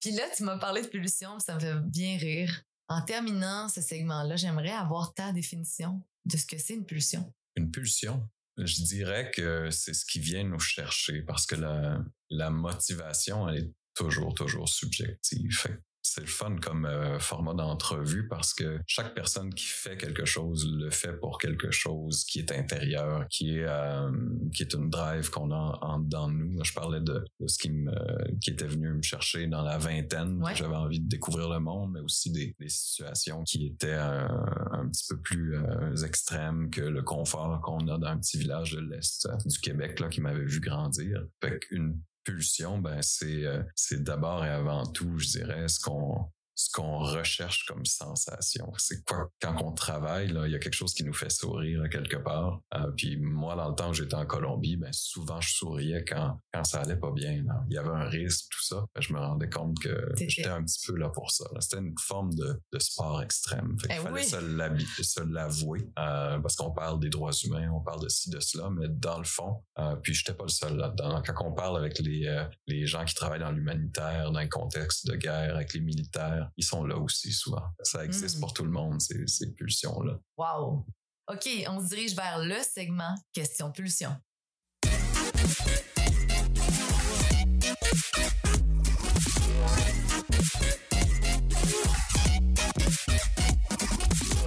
[0.00, 2.62] Puis là, tu m'as parlé de pulsion, ça me fait bien rire.
[2.88, 7.32] En terminant ce segment-là, j'aimerais avoir ta définition de ce que c'est une pulsion.
[7.56, 8.28] Une pulsion?
[8.56, 13.58] Je dirais que c'est ce qui vient nous chercher parce que la, la motivation, elle
[13.58, 13.70] est
[14.00, 15.66] toujours, toujours subjectif.
[16.02, 20.66] C'est le fun comme euh, format d'entrevue parce que chaque personne qui fait quelque chose
[20.66, 24.10] le fait pour quelque chose qui est intérieur, qui est euh,
[24.54, 26.64] qui est une drive qu'on a en dedans de nous.
[26.64, 27.92] je parlais de, ce qui me
[28.40, 30.42] qui était venu me chercher dans la vingtaine.
[30.54, 34.26] J'avais envie de découvrir le monde, mais aussi des, situations qui étaient euh,
[34.72, 35.54] un petit peu plus
[36.02, 40.08] extrêmes que le confort qu'on a dans un petit village de l'est du Québec là
[40.08, 41.26] qui m'avait vu grandir.
[41.42, 46.24] Fait qu'une pulsion, ben c'est euh, c'est d'abord et avant tout, je dirais, ce qu'on
[46.60, 48.70] ce qu'on recherche comme sensation.
[48.76, 51.88] C'est quoi quand on travaille là, il y a quelque chose qui nous fait sourire
[51.90, 52.60] quelque part.
[52.74, 56.38] Euh, puis moi, dans le temps où j'étais en Colombie, ben souvent je souriais quand
[56.52, 57.42] quand ça allait pas bien.
[57.68, 58.84] Il y avait un risque, tout ça.
[58.94, 61.44] Ben, je me rendais compte que j'étais un petit peu là pour ça.
[61.60, 63.76] C'était une forme de, de sport extrême.
[63.80, 68.02] Fait il eh fallait se l'avouer euh, parce qu'on parle des droits humains, on parle
[68.02, 71.22] de ci, de cela, mais dans le fond, euh, puis j'étais pas le seul là-dedans.
[71.24, 75.06] Quand on parle avec les, euh, les gens qui travaillent dans l'humanitaire, dans le contexte
[75.06, 77.62] de guerre, avec les militaires, ils sont là aussi souvent.
[77.82, 78.40] Ça existe hmm.
[78.40, 80.18] pour tout le monde, ces, ces pulsions-là.
[80.36, 80.84] Wow!
[81.32, 84.16] OK, on se dirige vers le segment Question pulsion.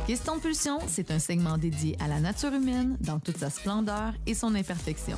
[0.06, 4.36] Question Pulsion, c'est un segment dédié à la nature humaine dans toute sa splendeur et
[4.36, 5.18] son imperfection.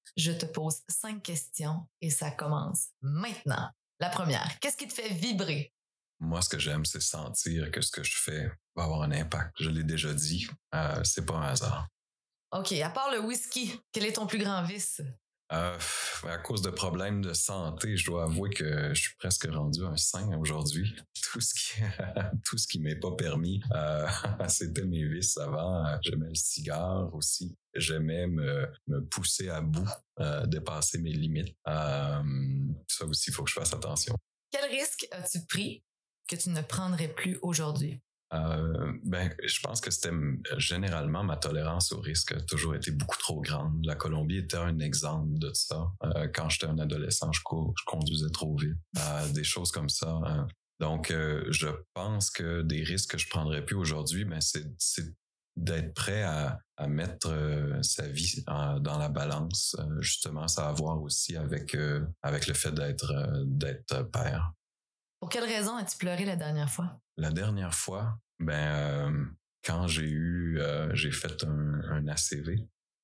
[0.17, 3.69] Je te pose cinq questions et ça commence maintenant.
[3.99, 5.73] La première, qu'est-ce qui te fait vibrer?
[6.19, 9.55] Moi, ce que j'aime, c'est sentir que ce que je fais va avoir un impact.
[9.59, 11.87] Je l'ai déjà dit, euh, c'est pas un hasard.
[12.51, 15.01] OK, à part le whisky, quel est ton plus grand vice?
[15.51, 15.77] Euh,
[16.29, 19.97] à cause de problèmes de santé, je dois avouer que je suis presque rendu un
[19.97, 20.95] saint aujourd'hui.
[21.31, 21.81] Tout ce qui,
[22.45, 24.05] tout ce qui m'est pas permis, euh,
[24.49, 25.85] c'était mes vices avant.
[26.01, 27.55] J'aimais le cigare aussi.
[27.73, 28.69] J'aimais me,
[29.09, 29.87] pousser à bout,
[30.19, 31.55] euh, dépasser mes limites.
[31.67, 32.21] Euh,
[32.87, 34.15] ça aussi, il faut que je fasse attention.
[34.51, 35.85] Quel risque as-tu pris
[36.27, 38.01] que tu ne prendrais plus aujourd'hui?
[38.33, 40.15] Euh, ben, je pense que c'était
[40.57, 43.85] généralement ma tolérance au risque a toujours été beaucoup trop grande.
[43.85, 45.89] La Colombie était un exemple de ça.
[46.03, 47.41] Euh, quand j'étais un adolescent, je,
[47.85, 48.77] conduisais trop vite.
[48.97, 50.19] Euh, des choses comme ça.
[50.25, 50.47] Hein.
[50.79, 54.65] Donc, je pense que des risques que je prendrais plus aujourd'hui, ben, c'est
[55.55, 57.31] d'être prêt à, à mettre
[57.83, 59.75] sa vie dans la balance.
[59.99, 61.77] justement, ça a à voir aussi avec
[62.23, 63.13] avec le fait d'être
[63.45, 64.53] d'être père.
[65.21, 66.99] Pour quelle raison as-tu pleuré la dernière fois?
[67.15, 69.25] La dernière fois, ben, euh,
[69.63, 72.57] quand j'ai eu, euh, j'ai fait un, ACV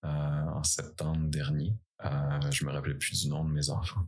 [0.03, 1.75] euh, en septembre dernier,
[2.51, 4.07] je me rappelais plus du nom de mes enfants.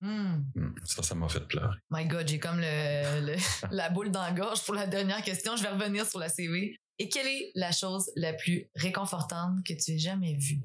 [0.00, 0.44] Hmm.
[0.54, 0.72] Hmm.
[0.84, 1.76] Ça, ça m'a fait pleurer.
[1.90, 3.36] My God, j'ai comme le,
[3.72, 5.56] la boule dans la gorge pour la dernière question.
[5.56, 6.76] Je vais revenir sur la CV.
[7.00, 10.60] Et quelle est la chose la plus réconfortante que tu aies jamais vue?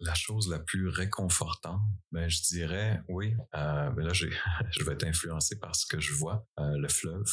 [0.00, 3.34] La chose la plus réconfortante, ben je dirais oui.
[3.54, 7.28] Euh, ben là, je vais être influencé par ce que je vois, euh, le fleuve.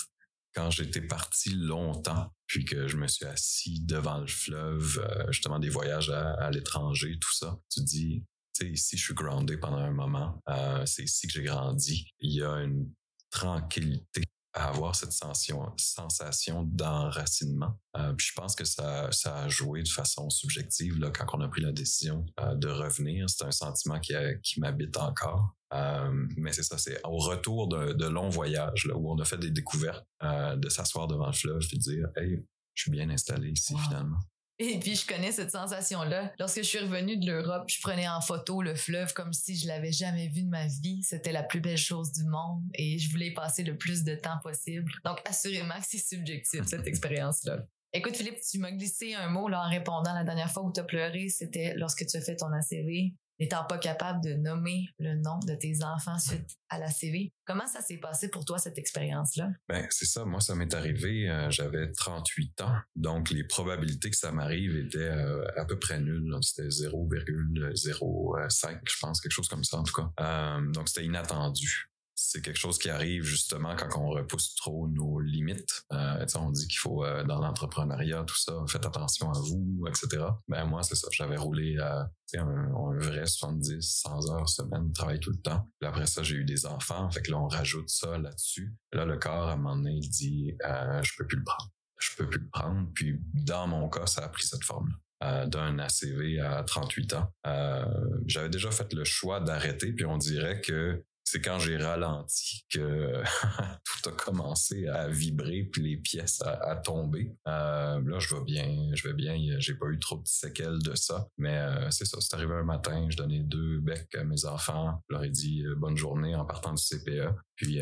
[0.53, 5.60] Quand j'étais parti longtemps, puis que je me suis assis devant le fleuve, euh, justement
[5.60, 9.77] des voyages à, l'étranger, tout ça, tu dis, tu sais, ici je suis groundé pendant
[9.77, 10.41] un moment,
[10.86, 12.10] c'est ici que j'ai grandi.
[12.19, 12.91] Il y a une
[13.30, 14.23] tranquillité
[14.58, 17.80] à avoir cette sensation, sensation d'enracinement.
[17.96, 21.41] Euh, puis je pense que ça, ça a joué de façon subjective là, quand on
[21.41, 23.30] a pris la décision euh, de revenir.
[23.30, 25.54] C'est un sentiment qui, qui m'habite encore.
[25.74, 29.26] Euh, mais c'est ça, c'est au retour de, de longs voyages là, où on a
[29.26, 32.43] fait des découvertes, de s'asseoir devant le fleuve et de dire Hey,
[32.74, 34.20] je suis bien installé ici finalement.
[34.60, 36.34] Et puis, je connais cette sensation-là.
[36.39, 39.67] Lorsque je suis revenue de l'Europe, je prenais en photo le fleuve comme si je
[39.67, 41.04] l'avais jamais vu de ma vie.
[41.04, 44.15] C'était la plus belle chose du monde et je voulais y passer le plus de
[44.15, 44.91] temps possible.
[45.06, 47.60] Donc, assurément que c'est subjectif, cette expérience-là.
[47.93, 50.80] Écoute, Philippe, tu m'as glissé un mot là, en répondant la dernière fois où tu
[50.80, 51.30] as pleuré.
[51.30, 55.54] C'était lorsque tu as fait ton ACV n'étant pas capable de nommer le nom de
[55.54, 57.34] tes enfants suite à la CV.
[57.45, 59.52] Comment ça s'est passé pour toi, cette expérience-là?
[59.69, 60.26] Ben, c'est ça.
[60.26, 62.76] Moi, ça m'est arrivé, euh, j'avais 38 ans.
[62.95, 66.36] Donc, les probabilités que ça m'arrive étaient euh, à peu près nulles.
[66.41, 70.12] C'était 0,05, je pense, quelque chose comme ça, en tout cas.
[70.19, 75.19] Euh, donc, c'était inattendu c'est quelque chose qui arrive justement quand on repousse trop nos
[75.19, 75.84] limites.
[75.93, 80.25] Euh, on dit qu'il faut euh, dans l'entrepreneuriat tout ça, faites attention à vous, etc.
[80.47, 85.19] Ben moi c'est ça, j'avais roulé à un, un vrai 70, 100 heures semaine, travaille
[85.19, 85.69] tout le temps.
[85.80, 88.75] Puis après ça j'ai eu des enfants, fait que là on rajoute ça là-dessus.
[88.93, 91.69] Là le corps à un moment donné il dit euh, je peux plus le prendre,
[91.99, 92.89] je peux plus le prendre.
[92.95, 94.95] Puis dans mon cas ça a pris cette forme-là.
[95.23, 97.34] Euh, d'un ACV à 38 ans.
[97.47, 97.84] Euh,
[98.27, 103.22] j'avais déjà fait le choix d'arrêter, puis on dirait que c'est quand j'ai ralenti que
[103.84, 107.36] tout a commencé à vibrer puis les pièces à, tomber.
[107.46, 109.36] Euh, là, je vais bien, je vais bien.
[109.60, 112.20] J'ai pas eu trop de séquelles de ça, mais euh, c'est ça.
[112.22, 115.04] C'est arrivé un matin, je donnais deux becs à mes enfants.
[115.10, 117.36] Je leur ai dit euh, bonne journée en partant du CPE.
[117.58, 117.82] Puis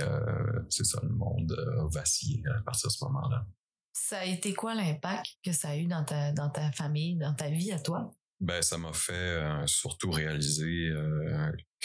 [0.69, 3.45] c'est ça, le monde a vacillé à partir de ce moment-là.
[3.93, 7.35] Ça a été quoi l'impact que ça a eu dans ta, dans ta famille, dans
[7.35, 8.11] ta vie à toi?
[8.41, 10.93] Ben, ça m'a fait surtout réaliser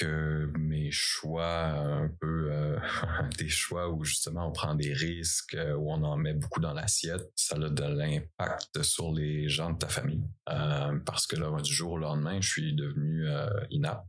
[0.00, 2.78] que mes choix un peu euh,
[3.38, 6.72] des choix où justement on prend des risques euh, où on en met beaucoup dans
[6.72, 10.24] l'assiette ça a de l'impact sur les gens de ta famille.
[10.48, 13.26] Euh, parce que là du jour au lendemain je suis devenu
[13.70, 14.06] inapte.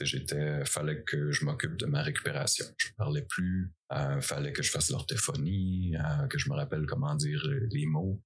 [0.00, 2.64] J'étais fallait que je m'occupe de ma récupération.
[2.78, 3.72] Je parlais plus
[4.20, 5.94] fallait que je fasse l'orthophonie
[6.30, 8.20] que je me rappelle comment dire les mots.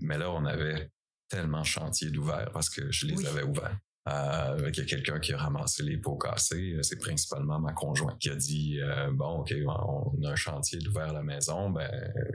[0.00, 0.90] Mais là on avait
[1.28, 3.78] tellement chantier d'ouvert parce que je les avais ouverts.
[4.08, 6.76] Euh, y a quelqu'un qui a ramassé les pots cassés.
[6.82, 11.10] C'est principalement ma conjointe qui a dit euh, bon, ok, on a un chantier d'ouvert
[11.10, 11.90] à la maison, ben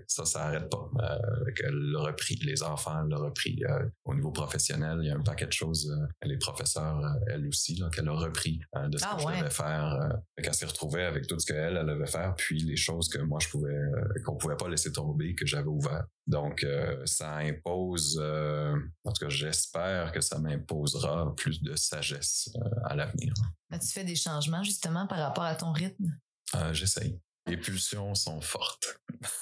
[0.07, 0.89] ça, ça arrête pas.
[0.99, 3.63] Euh, elle l'a repris, les enfants l'ont repris.
[3.63, 5.89] Euh, au niveau professionnel, il y a un paquet de choses.
[5.89, 8.59] Euh, les professeurs, elle aussi, qu'elle a repris
[8.89, 10.19] de ce ah que je devais faire.
[10.41, 13.39] qu'elle s'est retrouvée avec tout ce qu'elle, elle devait faire, puis les choses que moi
[13.41, 13.79] je pouvais,
[14.25, 16.03] qu'on pouvait pas laisser tomber, que j'avais ouvert.
[16.27, 16.65] Donc,
[17.05, 23.33] ça impose, en tout cas, j'espère que ça m'imposera plus de sagesse euh, à l'avenir.
[23.71, 26.15] tu fais des changements justement par rapport à ton rythme?
[26.55, 27.19] Euh, j'essaye.
[27.47, 28.99] Les pulsions sont fortes.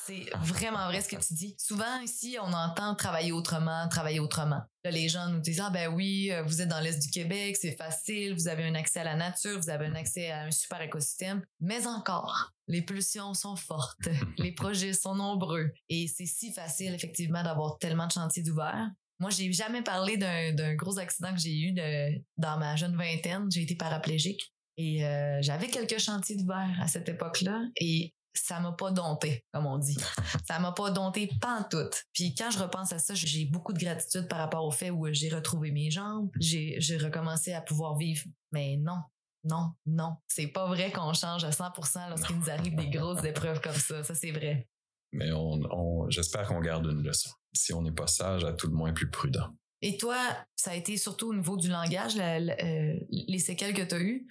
[0.07, 1.55] C'est vraiment vrai ce que tu dis.
[1.57, 4.61] Souvent ici, on entend travailler autrement, travailler autrement.
[4.83, 7.57] Là, les gens nous disent ah ben oui, euh, vous êtes dans l'est du Québec,
[7.59, 10.51] c'est facile, vous avez un accès à la nature, vous avez un accès à un
[10.51, 11.43] super écosystème.
[11.59, 14.07] Mais encore, les pulsions sont fortes,
[14.37, 18.89] les projets sont nombreux et c'est si facile effectivement d'avoir tellement de chantiers d'ouvert.
[19.19, 23.51] Moi, j'ai jamais parlé d'un gros accident que j'ai eu de, dans ma jeune vingtaine.
[23.51, 28.71] J'ai été paraplégique et euh, j'avais quelques chantiers d'hiver à cette époque-là et ça m'a
[28.71, 29.97] pas dompté, comme on dit.
[30.47, 31.29] ça m'a pas dompté
[31.69, 31.89] tout.
[32.13, 35.05] Puis quand je repense à ça, j'ai beaucoup de gratitude par rapport au fait où
[35.11, 38.23] j'ai retrouvé mes jambes, j'ai recommencé à pouvoir vivre.
[38.53, 39.01] Mais non,
[39.43, 43.59] non, non, c'est pas vrai qu'on change à 100% lorsqu'il nous arrive des grosses épreuves
[43.59, 44.03] comme ça.
[44.03, 44.65] Ça, c'est vrai.
[45.11, 48.73] Mais on j'espère qu'on garde une leçon si on n'est pas sage, à tout le
[48.73, 49.49] moins plus prudent.
[49.81, 50.17] Et toi,
[50.57, 54.27] ça a été surtout au niveau du langage, euh, les séquelles que tu as eues.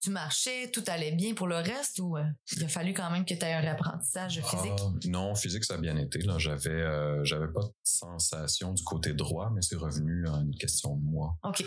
[0.00, 2.24] Tu marchais, tout allait bien pour le reste ou euh,
[2.56, 4.72] il a fallu quand même que tu aies un réapprentissage physique?
[4.78, 6.20] Ah, non, physique, ça a bien été.
[6.20, 6.38] Là.
[6.38, 10.96] J'avais, euh, j'avais pas de sensation du côté droit, mais c'est revenu à une question
[10.96, 11.36] de moi.
[11.44, 11.64] OK.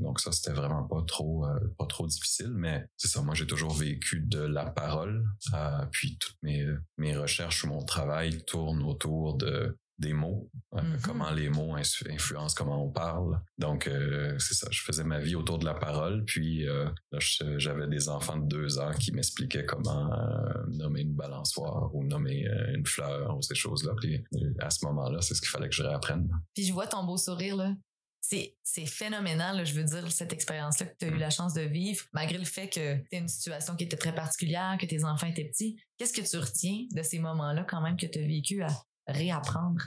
[0.00, 1.46] donc ça, c'était vraiment pas trop,
[1.78, 3.20] pas trop difficile, mais c'est ça.
[3.20, 5.24] Moi, j'ai toujours vécu de la parole.
[5.92, 11.00] puis toutes mes, mes recherches ou mon travail tournent autour de des mots, euh, mm-hmm.
[11.02, 13.38] comment les mots influencent comment on parle.
[13.58, 16.88] Donc, euh, c'est ça, je faisais ma vie autour de la parole, puis euh,
[17.58, 20.10] j'avais des enfants de deux ans qui m'expliquaient comment
[20.68, 23.92] nommer une balançoire ou nommer une fleur ou ces choses-là.
[24.00, 24.24] Puis
[24.58, 26.28] à ce moment-là, c'est ce qu'il fallait que je réapprenne.
[26.54, 27.74] Puis je vois ton beau sourire, là.
[28.22, 31.18] C'est, phénoménal, je veux dire, cette expérience-là que tu as eu mm.
[31.18, 34.76] la chance de vivre, malgré le fait que tu une situation qui était très particulière,
[34.80, 35.80] que tes enfants étaient petits.
[35.98, 38.68] Qu'est-ce que tu retiens de ces moments-là quand même que tu as vécu à,
[39.10, 39.82] réapprendre?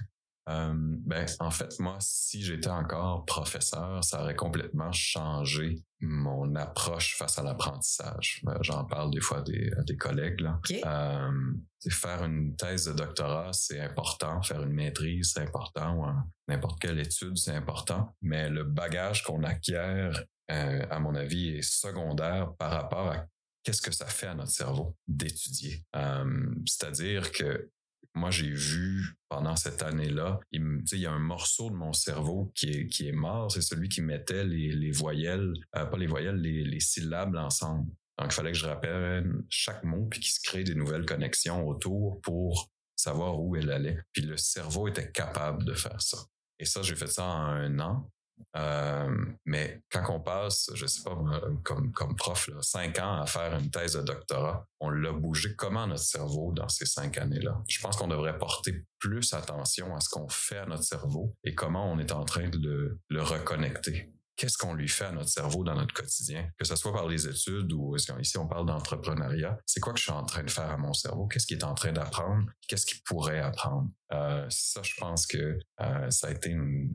[0.49, 7.15] Euh, ben, en fait, moi, si j'étais encore professeur, ça aurait complètement changé mon approche
[7.15, 8.41] face à l'apprentissage.
[8.43, 10.41] Ben, j'en parle des fois des, à des collègues.
[10.41, 10.59] Là.
[10.85, 11.53] Euh,
[11.89, 14.41] faire une thèse de doctorat, c'est important.
[14.41, 16.13] Faire une maîtrise, c'est important.
[16.49, 18.13] N'importe quelle étude, c'est important.
[18.21, 23.25] Mais le bagage qu'on acquiert, euh, à mon avis, est secondaire par rapport à
[23.63, 25.85] qu'est-ce que ça fait à notre cerveau d'étudier.
[25.95, 27.69] Euh, c'est-à-dire que
[28.15, 32.51] moi, j'ai vu pendant cette année-là, il, il y a un morceau de mon cerveau
[32.53, 33.51] qui est, mort.
[33.51, 37.89] C'est celui qui mettait les, les voyelles, euh, pas les voyelles, les, les syllabes ensemble.
[38.19, 41.67] Donc, il fallait que je rappelle chaque mot puis qu'il se crée des nouvelles connexions
[41.67, 43.97] autour pour savoir où elle allait.
[44.11, 46.19] Puis le cerveau était capable de faire ça.
[46.59, 48.07] Et ça, j'ai fait ça en un an.
[48.55, 51.17] Euh, mais quand on passe, je sais pas,
[51.63, 55.87] comme, comme prof, cinq ans à faire une thèse de doctorat, on l'a bougé comment
[55.87, 57.57] notre cerveau dans ces cinq années-là?
[57.67, 61.55] Je pense qu'on devrait porter plus attention à ce qu'on fait à notre cerveau et
[61.55, 65.63] comment on est en train de le reconnecter qu'est-ce qu'on lui fait à notre cerveau
[65.63, 69.57] dans notre quotidien, que ce soit par les études ou ici on parle d'entrepreneuriat.
[69.65, 71.27] C'est quoi que je suis en train de faire à mon cerveau?
[71.27, 72.45] Qu'est-ce qu'il est en train d'apprendre?
[72.67, 73.89] Qu'est-ce qu'il pourrait apprendre?
[74.13, 76.91] Euh, ça, je pense que euh, ça a été une,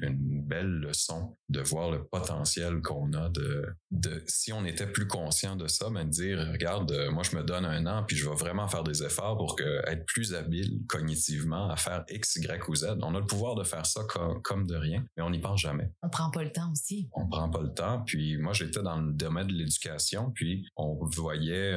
[0.48, 5.56] belle leçon de voir le potentiel qu'on a de, de, si on était plus conscient
[5.56, 8.16] de ça, mais ben, de dire, regarde, euh, moi, je me donne un an, puis
[8.16, 12.36] je vais vraiment faire des efforts pour que, être plus habile cognitivement à faire X,
[12.36, 12.98] Y ou Z.
[13.02, 14.02] On a le pouvoir de faire ça
[14.42, 15.90] comme, de rien, mais on n'y pense jamais.
[16.02, 17.08] On prend pas le temps aussi.
[17.12, 18.02] On prend pas le temps.
[18.06, 21.76] Puis moi, j'étais dans le domaine de l'éducation, puis on voyait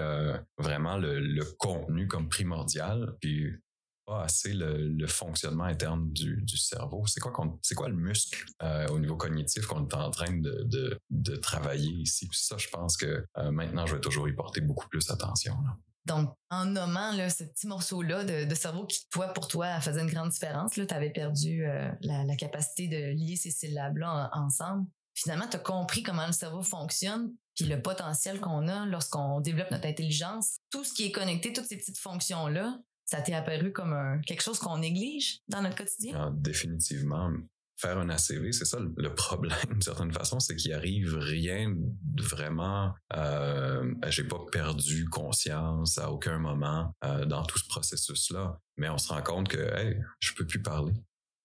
[0.57, 3.13] vraiment le, le contenu comme primordial.
[3.21, 3.51] Puis
[4.19, 7.05] assez le, fonctionnement interne du, cerveau.
[7.07, 11.91] C'est quoi, quoi le muscle euh, au niveau cognitif qu'on est en train de, travailler
[11.91, 12.29] ici?
[12.31, 15.55] ça, je pense que euh, maintenant, je vais toujours y porter beaucoup plus attention.
[16.05, 20.29] Donc, en nommant ce petit morceau-là de, cerveau qui, toi, pour toi, faisait une grande
[20.29, 24.87] différence, tu avais perdu euh, la, capacité de lier ces syllabes-là ensemble.
[25.13, 29.69] Finalement, tu as compris comment le cerveau fonctionne, puis le potentiel qu'on a lorsqu'on développe
[29.71, 30.57] notre intelligence.
[30.71, 32.79] Tout ce qui est connecté, toutes ces petites fonctions-là,
[33.11, 36.15] ça t'est apparu comme quelque chose qu'on néglige dans notre quotidien?
[36.17, 37.31] Ah, définitivement.
[37.75, 42.23] Faire un ACV, c'est ça le, problème d'une certaine façon, c'est qu'il arrive rien de
[42.23, 42.93] vraiment.
[43.15, 48.99] Euh, j'ai pas perdu conscience à aucun moment euh, dans tout ce processus-là, mais on
[48.99, 50.93] se rend compte que hey, je peux plus parler,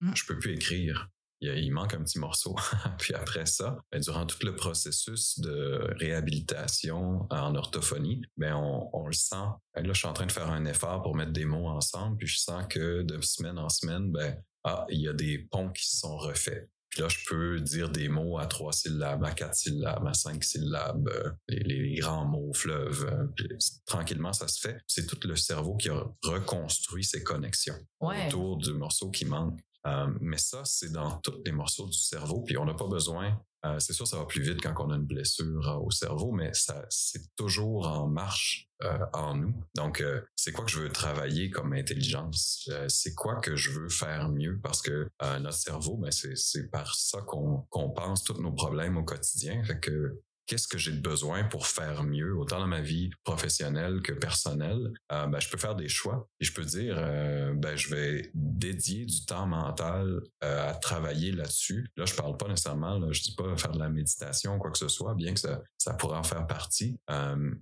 [0.03, 0.13] mm.
[0.15, 1.09] je peux plus écrire,
[1.41, 2.57] il, manque un petit morceau.
[2.99, 9.13] Puis après ça, ben, durant tout le processus de réhabilitation en orthophonie, ben on, le
[9.13, 9.37] sent.
[9.75, 12.17] Ben, là, je suis en train de faire un effort pour mettre des mots ensemble,
[12.17, 15.71] puis je sens que de semaine en semaine, ben ah, il y a des ponts
[15.71, 16.69] qui se sont refaits.
[16.89, 20.43] Puis là, je peux dire des mots à trois syllabes, à quatre syllabes, à cinq
[20.43, 23.07] syllabes, euh, les, grands mots, fleuves.
[23.07, 24.79] Euh, tranquillement, ça se fait.
[24.87, 29.61] C'est tout le cerveau qui a reconstruit ses connexions autour du morceau qui manque.
[29.87, 33.39] Euh, mais ça, c'est dans tous les morceaux du cerveau, puis on n'a pas besoin.
[33.65, 36.33] Euh, c'est sûr, ça va plus vite quand on a une blessure euh, au cerveau,
[36.33, 38.69] mais ça, c'est toujours en marche
[39.15, 39.55] en nous.
[39.75, 42.69] Donc, c'est quoi que je veux travailler comme intelligence?
[42.89, 44.61] C'est quoi que je veux faire mieux?
[44.63, 49.03] Parce que notre cerveau, ben c'est, par ça qu'on, qu'on pense tous nos problèmes au
[49.03, 49.65] quotidien.
[49.65, 54.13] Fait que qu'est-ce que j'ai besoin pour faire mieux, autant dans ma vie professionnelle que
[54.13, 57.95] personnelle, euh, ben, je peux faire des choix et je peux dire, euh, ben, je
[57.95, 61.91] vais dédier du temps mental euh, à travailler là-dessus.
[61.97, 64.71] Là, je parle pas nécessairement, là, je dis pas faire de la méditation ou quoi
[64.71, 66.99] que ce soit, bien que ça, ça pourrait en faire partie,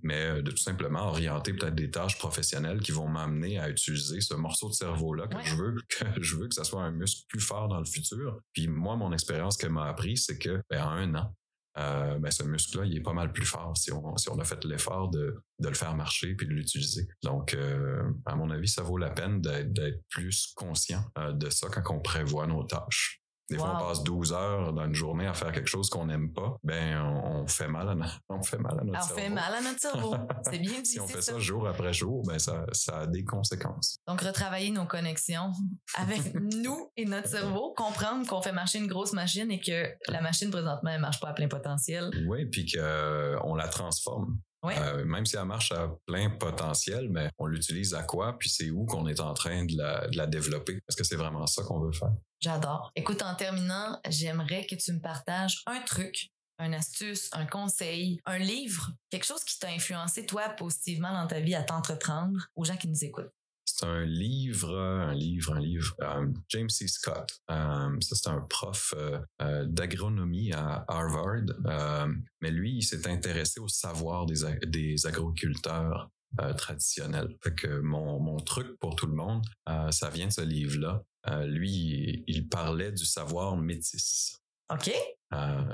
[0.01, 4.33] mais de tout simplement orienter peut-être des tâches professionnelles qui vont m'amener à utiliser ce
[4.33, 7.39] morceau de cerveau-là que je veux, que je veux que ça soit un muscle plus
[7.39, 8.39] fort dans le futur.
[8.53, 11.31] Puis moi, mon expérience qu'elle m'a appris, c'est que ben, en un an,
[11.77, 14.45] euh, ben, ce muscle-là, il est pas mal plus fort si on, si on a
[14.45, 17.07] fait l'effort de, de le faire marcher puis de l'utiliser.
[17.23, 21.67] Donc, euh, à mon avis, ça vaut la peine d'être plus conscient euh, de ça
[21.69, 23.21] quand on prévoit nos tâches.
[23.49, 26.33] Des fois, on passe 12 heures dans une journée à faire quelque chose qu'on n'aime
[26.33, 26.57] pas.
[26.63, 27.95] Ben, on, fait mal à,
[28.29, 29.13] on fait mal à notre cerveau.
[29.13, 30.15] On fait mal à notre cerveau.
[30.43, 30.91] C'est bien dit.
[30.91, 31.37] si on fait ça.
[31.37, 33.97] jour après jour, ben, ça, ça a des conséquences.
[34.07, 35.51] Donc, retravailler nos connexions
[35.95, 36.33] avec
[36.63, 40.49] nous et notre cerveau, comprendre qu'on fait marcher une grosse machine et que la machine,
[40.49, 42.09] présentement, elle marche pas à plein potentiel.
[42.27, 44.39] Oui, puis qu'on euh, la transforme.
[44.73, 48.71] Euh, même si elle marche à plein potentiel, mais on l'utilise à quoi, puis c'est
[48.71, 50.73] où qu'on est en train de la, de la développer.
[50.87, 52.11] Est-ce que c'est vraiment ça qu'on veut faire?
[52.45, 52.91] J'adore.
[52.95, 56.29] Écoute, en terminant, j'aimerais que tu me partages un truc,
[56.59, 61.39] une astuce, un conseil, un livre, quelque chose qui t'a influencé, toi, positivement dans ta
[61.39, 63.33] vie à t'entreprendre aux gens qui nous écoutent
[63.65, 65.95] c'est un livre, un livre, un livre.
[65.99, 66.87] Euh, James C.
[66.87, 68.93] Scott, euh, c'est un prof
[69.41, 71.47] euh, d'agronomie à Harvard,
[72.41, 78.95] mais lui, il s'est intéressé au savoir des, des agriculteurs que mon, mon truc pour
[78.95, 79.43] tout le monde,
[79.91, 81.01] ça vient de ce livre-là.
[81.45, 84.37] Lui, il parlait du savoir métis.
[84.71, 84.91] OK.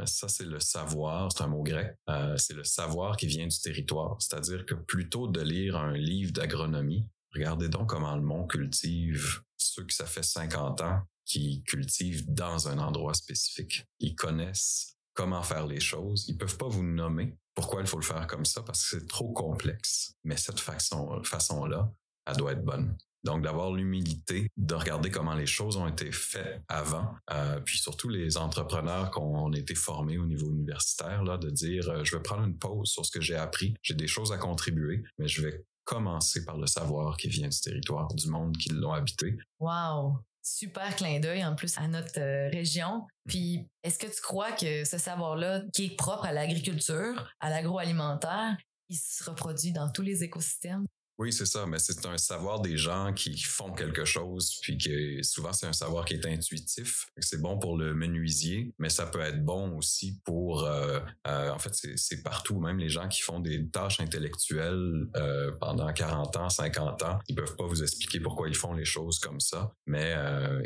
[0.05, 1.95] ça, c'est le savoir, c'est un mot grec,
[2.37, 4.17] c'est le savoir qui vient du territoire.
[4.19, 9.85] C'est-à-dire que plutôt de lire un livre d'agronomie, Regardez donc comment le monde cultive ceux
[9.85, 13.85] que ça fait 50 ans qui cultivent dans un endroit spécifique.
[13.99, 16.25] Ils connaissent comment faire les choses.
[16.27, 19.07] Ils peuvent pas vous nommer pourquoi il faut le faire comme ça parce que c'est
[19.07, 20.15] trop complexe.
[20.23, 21.89] Mais cette façon, façon-là,
[22.25, 22.97] elle doit être bonne.
[23.23, 28.09] Donc, d'avoir l'humilité de regarder comment les choses ont été faites avant, euh, puis surtout
[28.09, 32.23] les entrepreneurs qui ont été formés au niveau universitaire, là, de dire, euh, je vais
[32.23, 35.41] prendre une pause sur ce que j'ai appris, j'ai des choses à contribuer, mais je
[35.41, 39.37] vais commencer par le savoir qui vient du territoire, du monde qui l'ont habité.
[39.59, 40.17] Wow!
[40.43, 43.05] Super clin d'œil en plus à notre euh, région.
[43.27, 48.57] Puis, est-ce que tu crois que ce savoir-là, qui est propre à l'agriculture, à l'agroalimentaire,
[48.89, 50.85] il se reproduit dans tous les écosystèmes?
[51.21, 55.21] Oui, c'est ça, mais c'est un savoir des gens qui font quelque chose, puis que
[55.21, 57.05] souvent c'est un savoir qui est intuitif.
[57.19, 61.59] C'est bon pour le menuisier, mais ça peut être bon aussi pour, euh, euh, en
[61.59, 66.49] fait, c'est partout, même les gens qui font des tâches intellectuelles euh, pendant 40 ans,
[66.49, 70.15] 50 ans, ils peuvent pas vous expliquer pourquoi ils font les choses comme ça, mais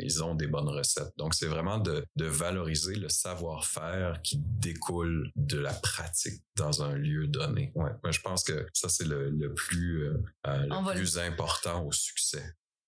[0.00, 1.12] ils ont des bonnes recettes.
[1.18, 7.26] Donc c'est vraiment de, valoriser le savoir-faire qui découle de la pratique dans un lieu
[7.26, 7.72] donné.
[7.74, 10.08] Ouais, je pense que ça c'est le, le, plus
[10.48, 12.44] euh, le plus important au succès.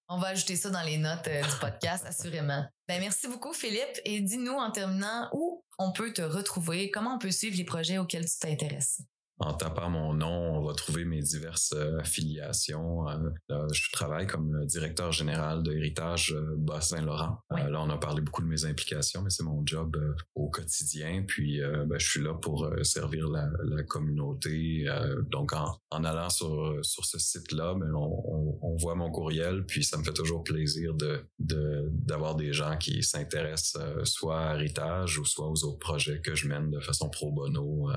[0.09, 2.65] On va ajouter ça dans les notes euh, du podcast, assurément.
[2.89, 4.01] Ben, merci beaucoup, Philippe.
[4.05, 7.99] Et dis-nous en terminant où on peut te retrouver, comment on peut suivre les projets
[7.99, 9.03] auxquels tu t'intéresses?
[9.41, 13.09] En tapant mon nom, on va trouver mes diverses euh, affiliations.
[13.09, 17.39] Euh, je travaille comme directeur général de Héritage euh, Bas-Saint-Laurent.
[17.51, 19.97] là, on a parlé beaucoup de mes implications, mais c'est mon job
[20.35, 21.25] au quotidien.
[21.27, 23.49] Puis, ben, je suis là pour servir la,
[23.85, 24.87] communauté.
[25.31, 29.97] donc, en, allant sur, sur ce site-là, ben, on, on, voit mon courriel, puis ça
[29.99, 35.49] me fait toujours plaisir de d'avoir des gens qui s'intéressent soit à Héritage ou soit
[35.49, 37.89] aux autres projets que je mène de façon pro bono.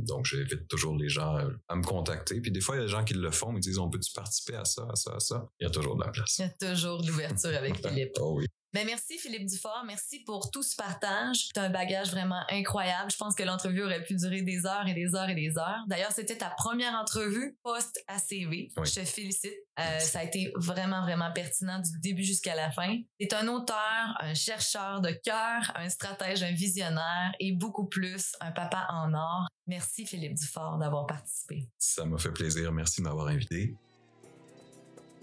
[0.00, 2.40] donc, j'invite toujours les gens euh, à me contacter.
[2.40, 4.12] Puis des fois, il y a des gens qui le font, ils disent on peut-tu
[4.12, 5.46] participer à ça, à ça, à ça?
[5.60, 6.38] Il y a toujours de la place.
[6.38, 8.12] Il y a toujours de l'ouverture avec Philippe.
[8.20, 8.46] oh oui.
[8.74, 11.50] Ben merci Philippe Dufort, merci pour tout ce partage.
[11.54, 13.08] Tu as un bagage vraiment incroyable.
[13.08, 15.84] Je pense que l'entrevue aurait pu durer des heures et des heures et des heures.
[15.86, 18.72] D'ailleurs, c'était ta première entrevue post-ACV.
[18.76, 19.54] Je te félicite.
[19.78, 22.96] Euh, ça a été vraiment, vraiment pertinent du début jusqu'à la fin.
[23.20, 28.32] Tu es un auteur, un chercheur de cœur, un stratège, un visionnaire et beaucoup plus,
[28.40, 29.46] un papa en or.
[29.68, 31.68] Merci Philippe Dufort d'avoir participé.
[31.78, 32.72] Ça m'a fait plaisir.
[32.72, 33.76] Merci de m'avoir invité.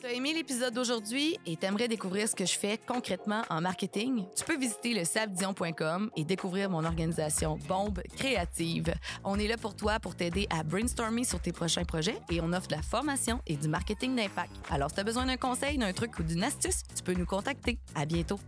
[0.01, 4.25] Tu as aimé l'épisode d'aujourd'hui et t'aimerais découvrir ce que je fais concrètement en marketing?
[4.35, 8.95] Tu peux visiter le sabdion.com et découvrir mon organisation Bombe Créative.
[9.23, 12.51] On est là pour toi pour t'aider à brainstormer sur tes prochains projets et on
[12.51, 14.49] offre de la formation et du marketing d'impact.
[14.71, 17.27] Alors, si tu as besoin d'un conseil, d'un truc ou d'une astuce, tu peux nous
[17.27, 17.77] contacter.
[17.93, 18.39] À bientôt.